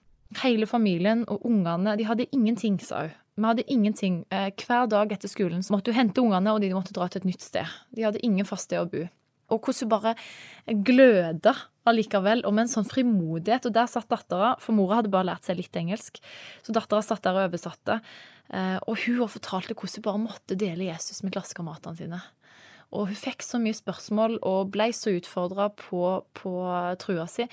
Hele 0.45 0.71
familien 0.71 1.25
og 1.27 1.43
ungene, 1.49 1.97
de 1.99 2.07
hadde 2.07 2.31
ingenting, 2.31 2.79
sa 2.79 3.09
hun. 3.09 3.17
Vi 3.41 3.49
hadde 3.49 3.67
ingenting. 3.73 4.23
Uh, 4.31 4.51
hver 4.63 4.87
dag 4.93 5.11
etter 5.17 5.33
skolen 5.33 5.65
så 5.67 5.75
måtte 5.75 5.91
hun 5.91 6.05
hente 6.05 6.23
ungene, 6.23 6.55
og 6.55 6.63
de 6.63 6.71
måtte 6.77 6.95
dra 6.95 7.11
til 7.11 7.25
et 7.25 7.33
nytt 7.33 7.43
sted. 7.43 7.79
De 7.97 8.07
hadde 8.07 8.23
ingen 8.23 8.47
fast 8.47 8.71
sted 8.71 8.79
å 8.79 8.91
bo 8.91 9.09
og 9.51 9.61
hvordan 9.61 9.85
hun 9.85 9.93
bare 9.93 10.15
gløda 10.87 11.55
allikevel, 11.91 12.45
og 12.47 12.55
med 12.55 12.67
en 12.67 12.73
sånn 12.75 12.89
frimodighet. 12.89 13.69
Og 13.69 13.75
der 13.77 13.89
satt 13.91 14.11
dattera, 14.13 14.55
for 14.63 14.77
mora 14.77 15.01
hadde 15.01 15.13
bare 15.13 15.31
lært 15.33 15.49
seg 15.49 15.59
litt 15.61 15.77
engelsk, 15.81 16.21
så 16.65 16.77
dattera 16.77 17.03
satt 17.05 17.25
der 17.27 17.39
og 17.39 17.49
oversatte. 17.49 18.01
Eh, 18.51 18.79
og 18.87 18.99
hun 19.05 19.31
fortalte 19.31 19.77
hvordan 19.77 20.01
hun 20.01 20.07
bare 20.09 20.23
måtte 20.27 20.59
dele 20.59 20.91
Jesus 20.91 21.23
med 21.25 21.35
klassekameratene 21.37 21.99
sine. 22.01 22.21
Og 22.91 23.07
hun 23.07 23.19
fikk 23.19 23.45
så 23.47 23.61
mye 23.63 23.77
spørsmål 23.77 24.41
og 24.47 24.73
ble 24.75 24.89
så 24.97 25.13
utfordra 25.15 25.69
på, 25.79 26.03
på, 26.35 26.53
trua 26.99 27.27
si. 27.31 27.47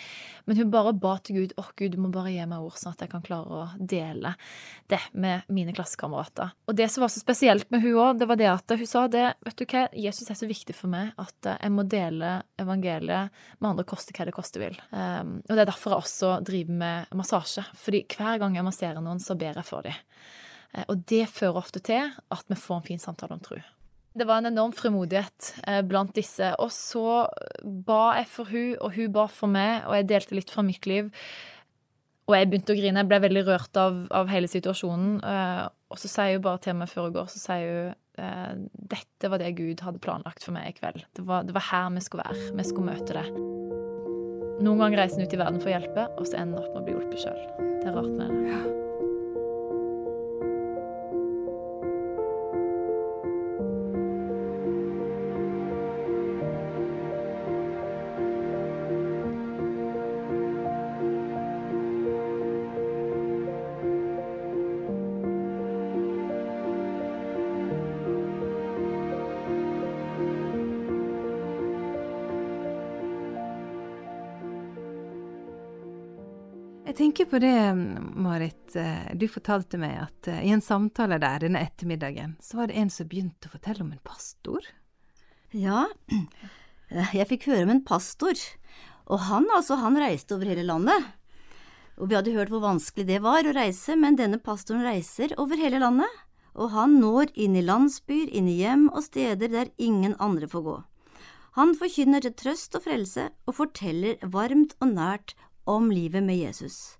Men 0.49 0.57
hun 0.57 0.71
bare 0.73 0.95
ba 0.97 1.17
til 1.21 1.41
Gud 1.41 1.53
åh 1.61 1.69
Gud, 1.77 1.93
du 1.93 2.01
må 2.01 2.09
bare 2.13 2.33
gi 2.33 2.45
meg 2.49 2.63
ord, 2.65 2.77
sånn 2.79 2.95
at 2.95 3.03
jeg 3.05 3.11
kan 3.11 3.25
klare 3.25 3.59
å 3.59 3.67
dele 3.77 4.33
det 4.89 5.01
med 5.13 5.45
mine 5.53 5.75
klassekamerater. 5.77 6.55
Og 6.65 6.77
det 6.79 6.89
som 6.89 7.05
var 7.05 7.13
så 7.13 7.21
spesielt 7.21 7.69
med 7.73 7.85
hun 7.85 7.99
òg, 8.01 8.21
det 8.21 8.29
var 8.29 8.41
det 8.41 8.49
at 8.49 8.75
hun 8.79 8.89
sa 8.89 9.05
det, 9.11 9.27
vet 9.45 9.61
du 9.61 9.65
hva, 9.67 9.85
Jesus 10.07 10.33
er 10.33 10.41
så 10.41 10.49
viktig 10.49 10.75
for 10.77 10.91
meg 10.91 11.13
at 11.21 11.51
jeg 11.53 11.73
må 11.75 11.85
dele 11.85 12.33
evangeliet 12.57 13.37
med 13.59 13.71
andre, 13.71 13.87
koste 13.87 14.17
hva 14.17 14.25
det 14.27 14.35
koste 14.35 14.61
vil. 14.63 14.77
Um, 14.89 15.37
og 15.45 15.53
det 15.53 15.63
er 15.63 15.69
derfor 15.69 15.93
jeg 15.93 16.07
også 16.07 16.33
driver 16.47 16.81
med 16.81 17.15
massasje. 17.17 17.67
fordi 17.77 18.05
hver 18.09 18.41
gang 18.41 18.57
jeg 18.57 18.65
masserer 18.65 19.01
noen, 19.03 19.21
så 19.21 19.37
ber 19.37 19.53
jeg 19.61 19.69
for 19.69 19.85
dem. 19.85 20.05
Uh, 20.73 20.85
og 20.87 21.07
det 21.09 21.27
fører 21.29 21.61
ofte 21.61 21.83
til 21.83 22.09
at 22.09 22.47
vi 22.49 22.57
får 22.57 22.81
en 22.81 22.87
fin 22.89 23.01
samtale 23.01 23.37
om 23.37 23.43
tro. 23.43 23.61
Det 24.17 24.25
var 24.25 24.41
en 24.41 24.49
enorm 24.49 24.73
frimodighet 24.73 25.51
eh, 25.67 25.83
blant 25.85 26.15
disse. 26.17 26.49
Og 26.63 26.71
så 26.73 27.27
ba 27.63 28.17
jeg 28.17 28.29
for 28.31 28.49
hun, 28.49 28.73
og 28.81 28.95
hun 28.97 29.13
ba 29.13 29.27
for 29.29 29.51
meg, 29.51 29.85
og 29.85 29.97
jeg 29.99 30.09
delte 30.09 30.37
litt 30.37 30.53
fra 30.53 30.65
mitt 30.65 30.89
liv. 30.89 31.11
Og 32.27 32.35
jeg 32.35 32.49
begynte 32.49 32.73
å 32.73 32.79
grine. 32.79 33.03
Jeg 33.03 33.11
ble 33.11 33.21
veldig 33.23 33.45
rørt 33.47 33.79
av, 33.79 34.01
av 34.15 34.31
hele 34.31 34.49
situasjonen. 34.51 35.19
Eh, 35.21 35.63
og 35.87 36.01
så 36.01 36.11
sier 36.11 36.35
hun 36.35 36.45
bare 36.47 36.63
til 36.65 36.75
meg 36.79 36.91
før 36.91 37.07
hun 37.07 37.17
går, 37.19 37.29
så 37.31 37.43
sier 37.43 37.69
hun 37.69 38.23
eh, 38.23 38.65
dette 38.95 39.31
var 39.31 39.43
det 39.43 39.53
Gud 39.59 39.85
hadde 39.85 40.01
planlagt 40.03 40.43
for 40.43 40.57
meg 40.57 40.71
i 40.71 40.79
kveld. 40.79 41.05
Det 41.15 41.27
var, 41.27 41.45
det 41.47 41.55
var 41.55 41.69
her 41.69 41.93
vi 41.95 42.03
skulle 42.03 42.25
være. 42.25 42.49
Vi 42.57 42.67
skulle 42.67 42.95
møte 42.95 43.21
det. 43.21 43.27
Noen 44.57 44.81
ganger 44.81 45.03
reiser 45.03 45.21
en 45.21 45.29
ut 45.29 45.37
i 45.37 45.39
verden 45.43 45.61
for 45.61 45.69
å 45.69 45.77
hjelpe, 45.77 46.09
og 46.17 46.25
så 46.25 46.41
ender 46.41 46.57
en 46.57 46.65
opp 46.65 46.73
med 46.73 46.81
å 46.81 46.87
bli 46.89 46.97
hjulpet 46.97 47.23
sjøl. 47.27 47.47
Det 47.77 47.87
er 47.91 47.95
rart 47.95 48.11
med 48.17 48.33
det. 48.33 48.76
Jeg 76.97 77.11
tenker 77.11 77.27
på 77.29 77.37
det, 77.37 77.53
Marit. 78.17 78.75
eh, 78.75 79.13
Du 79.13 79.27
fortalte 79.29 79.77
meg 79.77 79.99
at 80.01 80.27
eh, 80.33 80.39
i 80.47 80.49
en 80.49 80.63
samtale 80.65 81.19
der 81.21 81.43
denne 81.43 81.61
ettermiddagen, 81.61 82.31
så 82.41 82.57
var 82.57 82.71
det 82.71 82.79
en 82.81 82.89
som 82.89 83.05
begynte 83.05 83.45
å 83.45 83.53
fortelle 83.53 83.85
om 83.85 83.91
en 83.93 84.01
pastor. 84.01 84.65
Ja, 85.53 85.83
jeg 87.13 87.27
fikk 87.29 87.45
høre 87.51 87.67
om 87.67 87.75
en 87.75 87.83
pastor, 87.85 88.33
og 89.05 89.21
han 89.29 89.45
altså, 89.53 89.77
han 89.77 90.01
reiste 90.01 90.33
over 90.33 90.49
hele 90.49 90.65
landet. 90.65 91.05
Og 92.01 92.09
vi 92.09 92.17
hadde 92.17 92.33
hørt 92.33 92.49
hvor 92.49 92.65
vanskelig 92.65 93.05
det 93.05 93.21
var 93.21 93.45
å 93.45 93.53
reise, 93.53 93.93
men 93.93 94.17
denne 94.17 94.41
pastoren 94.41 94.81
reiser 94.81 95.37
over 95.37 95.53
hele 95.61 95.77
landet, 95.77 96.09
og 96.57 96.73
han 96.73 96.97
når 96.97 97.29
inn 97.37 97.61
i 97.61 97.61
landsbyer, 97.61 98.33
inn 98.33 98.49
i 98.49 98.57
hjem 98.63 98.89
og 98.89 99.05
steder 99.05 99.53
der 99.53 99.69
ingen 99.77 100.17
andre 100.17 100.49
får 100.49 100.65
gå. 100.65 100.79
Han 101.61 101.77
forkynner 101.77 102.25
til 102.25 102.33
trøst 102.37 102.73
og 102.73 102.89
frelse, 102.89 103.29
og 103.45 103.61
forteller 103.61 104.17
varmt 104.33 104.73
og 104.81 104.97
nært 104.97 105.37
om 105.69 105.91
livet 105.91 106.23
med 106.23 106.39
Jesus. 106.39 106.97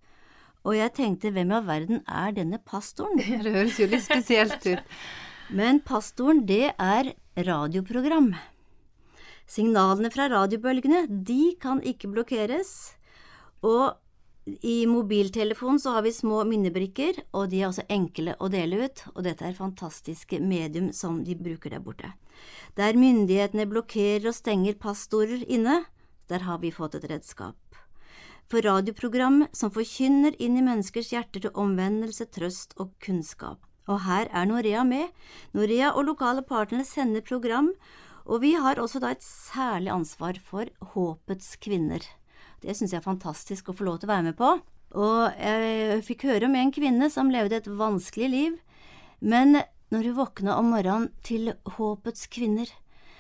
Og 0.68 0.76
jeg 0.76 0.94
tenkte, 0.98 1.32
hvem 1.32 1.54
i 1.54 1.58
all 1.58 1.68
verden 1.68 2.04
er 2.08 2.34
denne 2.36 2.60
pastoren? 2.60 3.20
Det 3.44 3.56
høres 3.56 3.80
jo 3.80 3.88
litt 3.88 4.06
spesielt 4.06 4.68
ut. 4.68 5.00
Men 5.48 5.80
pastoren, 5.80 6.44
det 6.44 6.74
er 6.76 7.14
radioprogram. 7.48 8.34
Signalene 9.48 10.12
fra 10.12 10.26
radiobølgene, 10.28 11.06
de 11.08 11.56
kan 11.62 11.80
ikke 11.80 12.10
blokkeres. 12.12 12.74
Og 13.64 13.96
i 14.64 14.86
mobiltelefonen 14.88 15.80
så 15.80 15.96
har 15.96 16.04
vi 16.04 16.12
små 16.16 16.42
minnebrikker, 16.48 17.22
og 17.36 17.50
de 17.52 17.62
er 17.62 17.70
også 17.70 17.88
enkle 17.92 18.36
å 18.40 18.50
dele 18.52 18.88
ut, 18.88 19.04
og 19.14 19.24
dette 19.28 19.48
er 19.48 19.56
fantastiske 19.56 20.40
medium 20.44 20.92
som 20.96 21.22
de 21.28 21.36
bruker 21.36 21.72
der 21.76 21.84
borte. 21.84 22.14
Der 22.80 23.00
myndighetene 23.00 23.68
blokkerer 23.68 24.30
og 24.30 24.36
stenger 24.38 24.76
pastorer 24.80 25.44
inne, 25.48 25.82
der 26.28 26.44
har 26.48 26.60
vi 26.64 26.76
fått 26.76 27.00
et 27.00 27.08
redskap. 27.12 27.56
For 28.48 28.64
radioprogram 28.64 29.42
som 29.52 29.74
forkynner 29.76 30.36
inn 30.40 30.56
i 30.56 30.64
menneskers 30.64 31.10
hjerter 31.12 31.44
til 31.44 31.58
omvendelse, 31.60 32.30
trøst 32.32 32.78
og 32.80 32.94
kunnskap. 33.04 33.60
Og 33.92 34.06
her 34.06 34.30
er 34.32 34.48
Norea 34.48 34.86
med. 34.88 35.12
Norea 35.52 35.90
og 35.92 36.08
lokale 36.08 36.46
partnere 36.48 36.88
sender 36.88 37.26
program, 37.28 37.74
og 38.24 38.42
vi 38.44 38.54
har 38.56 38.80
også 38.80 39.02
da 39.04 39.12
et 39.12 39.24
særlig 39.24 39.92
ansvar 39.92 40.40
for 40.40 40.72
håpets 40.94 41.58
kvinner. 41.60 42.04
Det 42.64 42.76
syns 42.76 42.96
jeg 42.96 43.02
er 43.02 43.10
fantastisk 43.10 43.68
å 43.68 43.76
få 43.76 43.88
lov 43.88 44.00
til 44.00 44.08
å 44.08 44.14
være 44.16 44.30
med 44.30 44.40
på. 44.40 44.56
Og 44.96 45.20
jeg 45.36 46.04
fikk 46.08 46.30
høre 46.30 46.48
om 46.48 46.56
en 46.56 46.72
kvinne 46.72 47.12
som 47.12 47.32
levde 47.32 47.60
et 47.60 47.68
vanskelig 47.68 48.32
liv, 48.32 48.60
men 49.20 49.60
når 49.92 50.08
hun 50.08 50.20
våkna 50.24 50.56
om 50.56 50.72
morgenen 50.72 51.12
til 51.28 51.52
håpets 51.76 52.30
kvinner, 52.32 52.72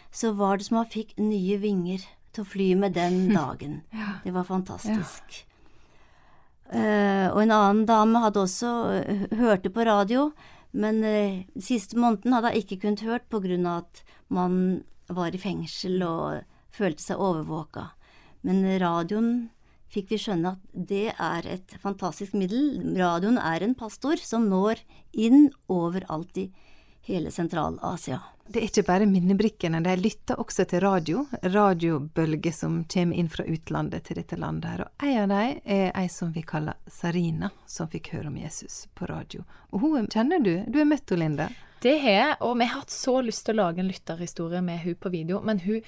så 0.07 0.31
var 0.39 0.55
det 0.55 0.69
som 0.69 0.79
hun 0.79 0.88
fikk 0.88 1.17
nye 1.19 1.60
vinger 1.60 2.07
til 2.38 2.46
å 2.46 2.51
fly 2.53 2.70
med 2.79 2.96
den 2.98 3.27
dagen. 3.38 3.82
Det 4.24 4.34
var 4.36 4.48
fantastisk. 4.48 5.41
Eh, 6.67 7.27
og 7.32 7.41
en 7.41 7.56
annen 7.56 7.86
dame 7.88 8.22
hadde 8.25 8.44
også 8.44 8.72
uh, 9.00 9.25
hørte 9.39 9.72
på 9.72 9.86
radio, 9.88 10.29
men 10.75 11.00
uh, 11.00 11.44
siste 11.63 11.96
måneden 12.00 12.36
hadde 12.36 12.51
hun 12.51 12.60
ikke 12.60 12.79
kunnet 12.84 13.06
hørt 13.08 13.27
på 13.32 13.39
grunn 13.44 13.67
av 13.70 13.86
at 13.86 14.01
man 14.27 14.58
var 15.08 15.32
i 15.32 15.39
fengsel 15.39 16.01
og 16.03 16.41
følte 16.75 17.06
seg 17.06 17.24
overvåka. 17.24 17.86
Men 18.44 18.65
radioen 18.82 19.48
fikk 19.91 20.12
vi 20.12 20.20
skjønne 20.20 20.58
at 20.58 20.88
det 20.91 21.13
er 21.13 21.48
et 21.48 21.77
fantastisk 21.82 22.36
middel. 22.36 22.75
Radioen 23.00 23.39
er 23.39 23.63
en 23.63 23.76
pastor 23.80 24.19
som 24.19 24.50
når 24.52 24.84
inn 25.15 25.47
overalt 25.71 26.36
i 26.43 26.50
hele 27.08 27.32
Sentral-Asia. 27.32 28.20
Det 28.48 28.62
er 28.62 28.70
ikke 28.70 28.86
bare 28.88 29.08
minnebrikkene, 29.10 29.82
de 29.84 29.96
lytter 30.00 30.39
også 30.39 30.63
til 30.72 30.80
radio. 30.86 31.26
Radiobølger 31.43 32.56
som 32.56 32.78
kommer 32.88 33.20
inn 33.20 33.28
fra 33.32 33.43
utlandet 33.43 34.08
til 34.08 34.22
dette 34.22 34.39
landet 34.39 34.72
her. 34.72 34.86
Og 34.88 35.04
en 35.04 35.20
av 35.26 35.34
dem 35.34 35.60
er 35.78 35.91
ei 35.91 36.08
som 36.12 36.32
vi 36.36 36.46
kaller 36.48 36.80
Sarina, 36.88 37.52
som 37.67 37.91
fikk 37.91 38.13
høre 38.15 38.32
om 38.32 38.39
Jesus 38.39 38.86
på 38.96 39.10
radio. 39.12 39.43
Og 39.76 39.84
hun 39.84 40.08
kjenner 40.08 40.39
du? 40.39 40.54
Du 40.67 40.80
har 40.80 40.88
møtt 40.88 41.12
henne, 41.12 41.26
Linda? 41.26 41.50
Det 41.84 41.93
har 42.02 42.15
jeg, 42.15 42.38
og 42.41 42.56
vi 42.58 42.65
har 42.65 42.80
hatt 42.80 42.93
så 42.93 43.20
lyst 43.22 43.43
til 43.46 43.54
å 43.54 43.60
lage 43.60 43.84
en 43.84 43.89
lytterhistorie 43.91 44.63
med 44.65 44.80
hun 44.82 44.96
på 44.98 45.12
video, 45.13 45.43
men 45.46 45.60
hun 45.62 45.84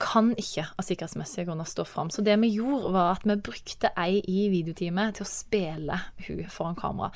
kan 0.00 0.30
ikke 0.40 0.64
av 0.72 0.86
sikkerhetsmessige 0.86 1.44
grunner 1.50 1.68
stå 1.68 1.84
fram. 1.84 2.08
Så 2.14 2.24
det 2.24 2.38
vi 2.40 2.54
gjorde, 2.54 2.94
var 2.94 3.18
at 3.18 3.26
vi 3.28 3.36
brukte 3.36 3.90
ei 4.00 4.22
i 4.22 4.46
videoteamet 4.54 5.18
til 5.18 5.26
å 5.26 5.28
spille 5.28 5.98
hun 6.28 6.40
foran 6.48 6.78
kamera. 6.78 7.12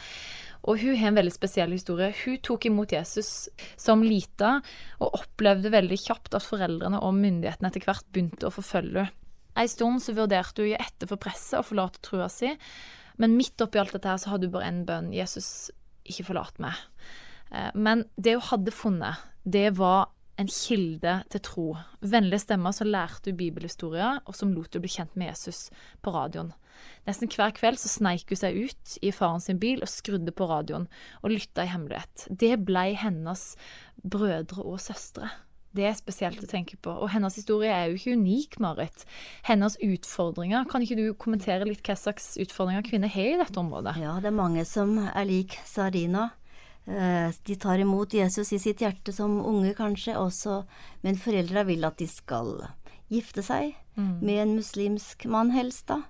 Og 0.66 0.80
hun 0.82 0.96
har 0.98 1.12
en 1.12 1.18
veldig 1.18 1.34
spesiell 1.34 1.72
historie. 1.74 2.10
Hun 2.24 2.40
tok 2.44 2.66
imot 2.68 2.92
Jesus 2.92 3.48
som 3.78 4.02
lita, 4.04 4.58
og 4.98 5.20
opplevde 5.20 5.72
veldig 5.72 6.00
kjapt 6.02 6.34
at 6.38 6.46
foreldrene 6.46 7.00
og 7.04 7.16
myndighetene 7.16 7.70
etter 7.70 7.86
hvert 7.86 8.08
begynte 8.12 8.48
å 8.48 8.54
forfølge 8.54 9.06
henne. 9.06 9.14
En 9.58 9.66
stund 9.66 10.02
så 10.04 10.12
vurderte 10.14 10.62
hun 10.62 10.68
å 10.68 10.70
gi 10.70 10.76
etter 10.78 11.08
for 11.10 11.18
presset 11.18 11.58
og 11.58 11.66
forlate 11.66 11.98
trua 12.06 12.28
si, 12.30 12.52
men 13.18 13.34
midt 13.34 13.58
oppi 13.64 13.80
alt 13.80 13.90
dette 13.96 14.06
her 14.06 14.20
så 14.22 14.30
hadde 14.30 14.46
hun 14.46 14.54
bare 14.54 14.68
én 14.70 14.84
bønn. 14.86 15.08
Jesus, 15.10 15.72
ikke 16.06 16.28
forlat 16.28 16.60
meg. 16.62 16.78
Eh, 17.50 17.72
men 17.74 18.04
det 18.14 18.36
hun 18.36 18.46
hadde 18.52 18.74
funnet, 18.74 19.24
det 19.42 19.72
var 19.80 20.12
en 20.38 20.50
kilde 20.52 21.16
til 21.34 21.42
tro. 21.42 21.66
Vennlige 21.98 22.44
stemmer 22.44 22.74
som 22.76 22.90
lærte 22.90 23.32
hun 23.32 23.40
bibelhistorier, 23.40 24.20
og 24.24 24.38
som 24.38 24.54
lot 24.54 24.70
henne 24.70 24.84
bli 24.84 24.94
kjent 24.94 25.18
med 25.18 25.32
Jesus 25.32 25.66
på 26.04 26.14
radioen. 26.14 26.52
Nesten 27.08 27.30
hver 27.32 27.54
kveld 27.56 27.80
så 27.80 27.90
sneik 27.90 28.28
hun 28.30 28.40
seg 28.40 28.56
ut 28.56 28.96
i 29.02 29.12
faren 29.14 29.42
sin 29.44 29.60
bil 29.62 29.82
og 29.84 29.90
skrudde 29.92 30.34
på 30.34 30.48
radioen, 30.50 30.88
og 31.22 31.34
lytta 31.34 31.66
i 31.66 31.72
hemmelighet. 31.72 32.28
Det 32.30 32.54
blei 32.68 32.92
hennes 32.98 33.50
brødre 34.02 34.64
og 34.64 34.80
søstre. 34.82 35.30
Det 35.76 35.84
er 35.84 35.96
spesielt 35.98 36.40
å 36.42 36.48
tenke 36.48 36.78
på. 36.80 36.90
Og 36.90 37.10
hennes 37.12 37.36
historie 37.36 37.70
er 37.70 37.90
jo 37.90 37.98
ikke 37.98 38.16
unik, 38.16 38.56
Marit. 38.62 39.04
Hennes 39.46 39.76
utfordringer, 39.84 40.64
kan 40.70 40.82
ikke 40.82 40.96
du 40.98 41.06
kommentere 41.20 41.68
litt 41.68 41.84
hva 41.86 41.96
slags 41.98 42.32
utfordringer 42.40 42.86
kvinner 42.86 43.12
har 43.12 43.34
i 43.34 43.40
dette 43.42 43.60
området? 43.60 43.98
Ja, 44.00 44.16
det 44.22 44.32
er 44.32 44.38
mange 44.38 44.64
som 44.68 44.96
er 45.06 45.28
lik 45.28 45.58
Sarina. 45.68 46.30
Eh, 46.88 47.36
de 47.44 47.56
tar 47.60 47.82
imot 47.84 48.16
Jesus 48.16 48.54
i 48.56 48.60
sitt 48.62 48.80
hjerte 48.80 49.12
som 49.12 49.36
unge, 49.44 49.74
kanskje, 49.76 50.16
også, 50.16 50.62
men 51.04 51.20
foreldra 51.20 51.66
vil 51.68 51.84
at 51.84 52.00
de 52.00 52.08
skal 52.08 52.54
gifte 53.12 53.44
seg 53.44 53.74
mm. 53.98 54.14
med 54.24 54.40
en 54.40 54.54
muslimsk 54.56 55.28
mann, 55.28 55.52
helst, 55.52 55.86
da. 55.92 56.00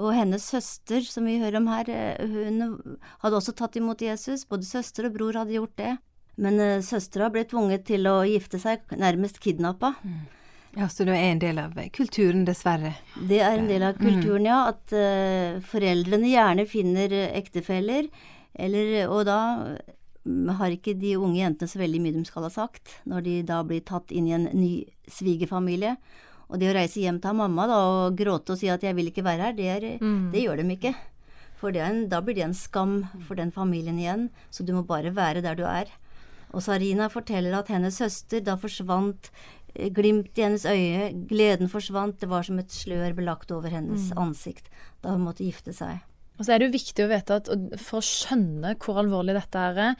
Og 0.00 0.10
hennes 0.16 0.42
søster, 0.42 1.04
som 1.06 1.28
vi 1.28 1.38
hører 1.38 1.60
om 1.60 1.68
her, 1.70 1.90
eh, 1.90 2.26
hun 2.26 2.96
hadde 3.22 3.38
også 3.38 3.54
tatt 3.54 3.76
imot 3.78 4.02
Jesus. 4.02 4.46
Både 4.48 4.66
søster 4.66 5.06
og 5.06 5.14
bror 5.14 5.38
hadde 5.38 5.54
gjort 5.54 5.76
det. 5.78 5.92
Men 6.34 6.58
uh, 6.58 6.82
søstera 6.82 7.28
ble 7.30 7.44
tvunget 7.46 7.84
til 7.86 8.08
å 8.10 8.24
gifte 8.26 8.58
seg, 8.58 8.82
nærmest 8.98 9.38
kidnappa. 9.42 9.92
Mm. 10.02 10.22
Ja, 10.74 10.88
Så 10.90 11.06
det 11.06 11.14
er 11.14 11.28
en 11.30 11.42
del 11.42 11.60
av 11.62 11.76
kulturen, 11.94 12.42
dessverre? 12.48 12.96
Det 13.14 13.38
er 13.38 13.60
en 13.60 13.68
del 13.70 13.84
av 13.86 14.00
kulturen, 14.00 14.42
mm. 14.42 14.48
ja. 14.50 14.60
At 14.72 14.94
uh, 14.98 15.62
foreldrene 15.70 16.32
gjerne 16.32 16.66
finner 16.66 17.14
ektefeller. 17.30 18.10
Eller, 18.54 18.96
og 19.06 19.24
da 19.30 19.38
har 20.58 20.74
ikke 20.74 20.96
de 20.98 21.14
unge 21.18 21.38
jentene 21.38 21.70
så 21.70 21.78
veldig 21.78 22.02
mye 22.02 22.16
de 22.16 22.26
skal 22.26 22.46
ha 22.46 22.52
sagt, 22.52 22.98
når 23.06 23.26
de 23.26 23.40
da 23.46 23.62
blir 23.66 23.82
tatt 23.86 24.14
inn 24.14 24.28
i 24.30 24.34
en 24.36 24.46
ny 24.56 24.72
svigerfamilie. 25.10 25.96
Og 26.50 26.60
det 26.60 26.70
å 26.70 26.76
reise 26.76 27.02
hjem 27.02 27.20
til 27.22 27.36
mamma 27.38 27.66
da, 27.70 27.80
og 27.88 28.18
gråte 28.18 28.54
og 28.54 28.60
si 28.60 28.68
at 28.68 28.82
'jeg 28.82 28.94
vil 28.94 29.10
ikke 29.10 29.24
være 29.24 29.48
her', 29.48 29.56
det, 29.56 29.68
er, 29.68 29.98
mm. 30.00 30.30
det 30.32 30.44
gjør 30.44 30.62
de 30.62 30.76
ikke. 30.76 30.94
For 31.56 31.76
en, 31.80 32.08
da 32.08 32.20
blir 32.20 32.34
det 32.34 32.44
en 32.44 32.54
skam 32.54 33.06
for 33.26 33.34
den 33.34 33.50
familien 33.50 33.98
igjen, 33.98 34.30
så 34.50 34.64
du 34.64 34.74
må 34.74 34.82
bare 34.82 35.14
være 35.14 35.40
der 35.40 35.54
du 35.56 35.64
er. 35.64 35.88
Og 36.52 36.62
Sarina 36.62 37.08
forteller 37.08 37.56
at 37.56 37.70
hennes 37.72 37.96
søster 37.98 38.42
da 38.44 38.56
forsvant 38.60 39.30
eh, 39.74 39.90
glimt 39.90 40.36
i 40.38 40.44
hennes 40.46 40.66
øye, 40.66 41.10
gleden 41.30 41.70
forsvant, 41.72 42.20
det 42.20 42.28
var 42.28 42.46
som 42.46 42.58
et 42.58 42.70
slør 42.70 43.14
belagt 43.16 43.50
over 43.50 43.72
hennes 43.72 44.12
mm. 44.12 44.18
ansikt 44.18 44.68
da 45.02 45.16
hun 45.16 45.24
måtte 45.26 45.46
gifte 45.46 45.72
seg. 45.72 46.04
Og 46.38 46.46
så 46.46 46.54
er 46.54 46.60
det 46.60 46.68
jo 46.68 46.76
viktig 46.76 47.04
å 47.04 47.10
vite 47.10 47.38
at 47.40 47.50
for 47.78 48.00
å 48.00 48.06
skjønne 48.06 48.74
hvor 48.82 48.98
alvorlig 49.02 49.36
dette 49.36 49.66
er, 49.70 49.96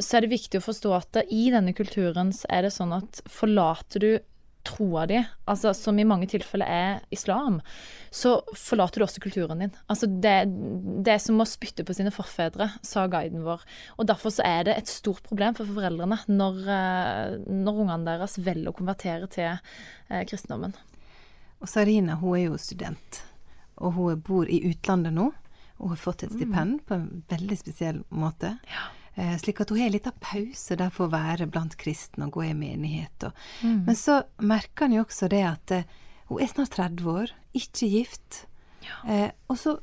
så 0.00 0.18
er 0.18 0.24
det 0.24 0.34
viktig 0.34 0.58
å 0.58 0.64
forstå 0.64 0.92
at 0.96 1.20
i 1.32 1.48
denne 1.54 1.72
kulturen 1.76 2.32
så 2.34 2.48
er 2.52 2.66
det 2.66 2.74
sånn 2.74 2.92
at 2.96 3.22
forlater 3.30 4.02
du 4.02 4.10
troa 4.64 5.04
di, 5.10 5.18
altså 5.50 5.72
som 5.76 5.98
i 5.98 6.06
mange 6.08 6.28
tilfeller 6.30 6.70
er 6.70 7.02
islam, 7.14 7.60
så 8.14 8.36
forlater 8.56 9.00
du 9.00 9.06
også 9.06 9.22
kulturen 9.24 9.62
din. 9.64 9.74
Altså 9.90 10.08
det, 10.08 10.34
det 11.04 11.14
er 11.14 11.22
som 11.22 11.42
å 11.42 11.48
spytte 11.48 11.84
på 11.86 11.96
sine 11.96 12.12
forfedre, 12.14 12.70
sa 12.86 13.06
guiden 13.10 13.44
vår. 13.46 13.62
Og 13.98 14.08
derfor 14.08 14.34
så 14.34 14.46
er 14.46 14.66
det 14.68 14.78
et 14.78 14.90
stort 14.90 15.24
problem 15.26 15.56
for 15.58 15.68
foreldrene 15.68 16.20
når, 16.30 16.60
eh, 16.78 17.36
når 17.50 17.84
ungene 17.84 18.08
deres 18.08 18.38
velger 18.40 18.72
å 18.72 18.76
konvertere 18.76 19.30
til 19.34 19.52
eh, 19.52 20.24
kristendommen. 20.28 20.76
Og 21.60 21.70
Sarina 21.70 22.18
hun 22.20 22.36
er 22.38 22.46
jo 22.48 22.60
student, 22.60 23.22
og 23.80 23.96
hun 23.98 24.20
bor 24.24 24.50
i 24.50 24.62
utlandet 24.68 25.16
nå 25.16 25.30
og 25.82 25.90
har 25.90 25.98
fått 26.00 26.26
et 26.26 26.32
mm. 26.32 26.36
stipend 26.38 26.84
på 26.86 26.96
en 26.96 27.24
veldig 27.30 27.56
spesiell 27.58 28.04
måte. 28.14 28.54
Ja. 28.70 28.88
Eh, 29.14 29.36
slik 29.38 29.60
at 29.62 29.70
hun 29.70 29.78
har 29.78 29.86
en 29.86 29.92
liten 29.94 30.16
pause 30.20 30.76
der 30.76 30.90
for 30.90 31.06
å 31.06 31.14
være 31.14 31.46
blant 31.46 31.76
kristne 31.78 32.26
og 32.26 32.38
gå 32.38 32.48
i 32.48 32.54
menighet. 32.58 33.28
Mm. 33.62 33.84
Men 33.86 33.98
så 33.98 34.22
merker 34.42 34.88
han 34.88 34.96
jo 34.96 35.04
også 35.04 35.30
det 35.30 35.44
at 35.46 35.74
eh, 35.76 35.90
hun 36.30 36.42
er 36.42 36.50
snart 36.50 36.74
30 36.74 37.10
år, 37.12 37.34
ikke 37.54 37.90
gift. 37.92 38.44
Ja. 38.82 38.96
Eh, 39.06 39.28
og 39.46 39.60
så 39.60 39.76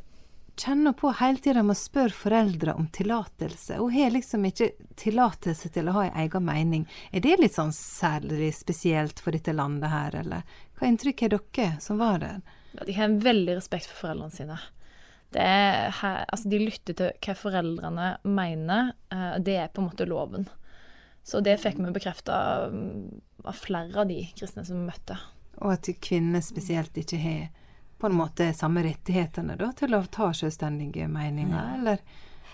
kjenner 0.60 0.91
hun 0.91 1.00
på 1.00 1.13
hele 1.22 1.39
tida 1.41 1.63
med 1.63 1.78
å 1.78 1.80
spørre 1.80 2.17
foreldre 2.17 2.76
om 2.76 2.89
tillatelse. 2.91 3.78
Hun 3.80 3.94
har 3.96 4.12
liksom 4.12 4.46
ikke 4.50 4.72
tillatelse 5.00 5.72
til 5.74 5.88
å 5.88 5.96
ha 5.96 6.06
en 6.10 6.20
egen 6.26 6.46
mening. 6.46 6.84
Er 7.12 7.24
det 7.24 7.38
litt 7.39 7.56
sånn 7.56 7.74
særlig 7.76 8.52
spesielt 8.58 9.24
for 9.24 9.32
dette 9.38 9.56
landet 9.56 9.94
her, 9.94 10.20
eller 10.26 10.60
hva 10.76 10.89
inntrykk 10.89 11.26
har 11.26 11.38
dere 11.38 11.72
som 11.80 12.02
var 12.02 12.20
der? 12.20 12.44
Ja, 12.76 12.84
de 12.88 13.00
har 13.00 13.08
en 13.08 13.20
veldig 13.24 13.58
respekt 13.58 13.88
for 13.89 14.08
foreldrene 14.08 14.36
sine. 14.36 14.60
Det 15.32 15.41
er, 15.41 15.91
her- 16.02 16.26
altså, 16.28 16.50
de 16.52 16.60
lytter 16.60 16.94
til 17.00 17.12
hva 17.24 17.36
foreldrene 17.39 18.08
mener. 18.28 18.94
eh, 19.12 19.38
Det 19.39 19.56
er 19.58 19.67
på 19.72 19.82
en 19.82 19.89
måte 19.89 20.08
loven. 20.08 20.48
Så 21.24 21.41
det 21.44 21.60
fikk 21.62 21.78
vi 21.78 21.91
bekrefta 21.94 22.34
av 23.46 23.54
flere 23.54 23.96
av 24.02 24.08
de 24.10 24.24
kristne 24.36 24.65
som 24.65 24.80
vi 24.82 24.89
møtte. 24.91 25.17
Og 25.62 25.72
at 25.76 25.89
kvinner 26.02 26.41
spesielt 26.41 26.94
ikke 26.98 27.20
har 27.22 27.50
på 28.02 28.10
en 28.10 28.17
måte 28.17 28.48
samme 28.58 28.82
rettighetene 28.84 29.56
da, 29.60 29.72
til 29.78 29.94
å 29.94 30.02
ta 30.10 30.32
selvstendige 30.34 31.08
meninger, 31.08 31.76
eller 31.78 32.00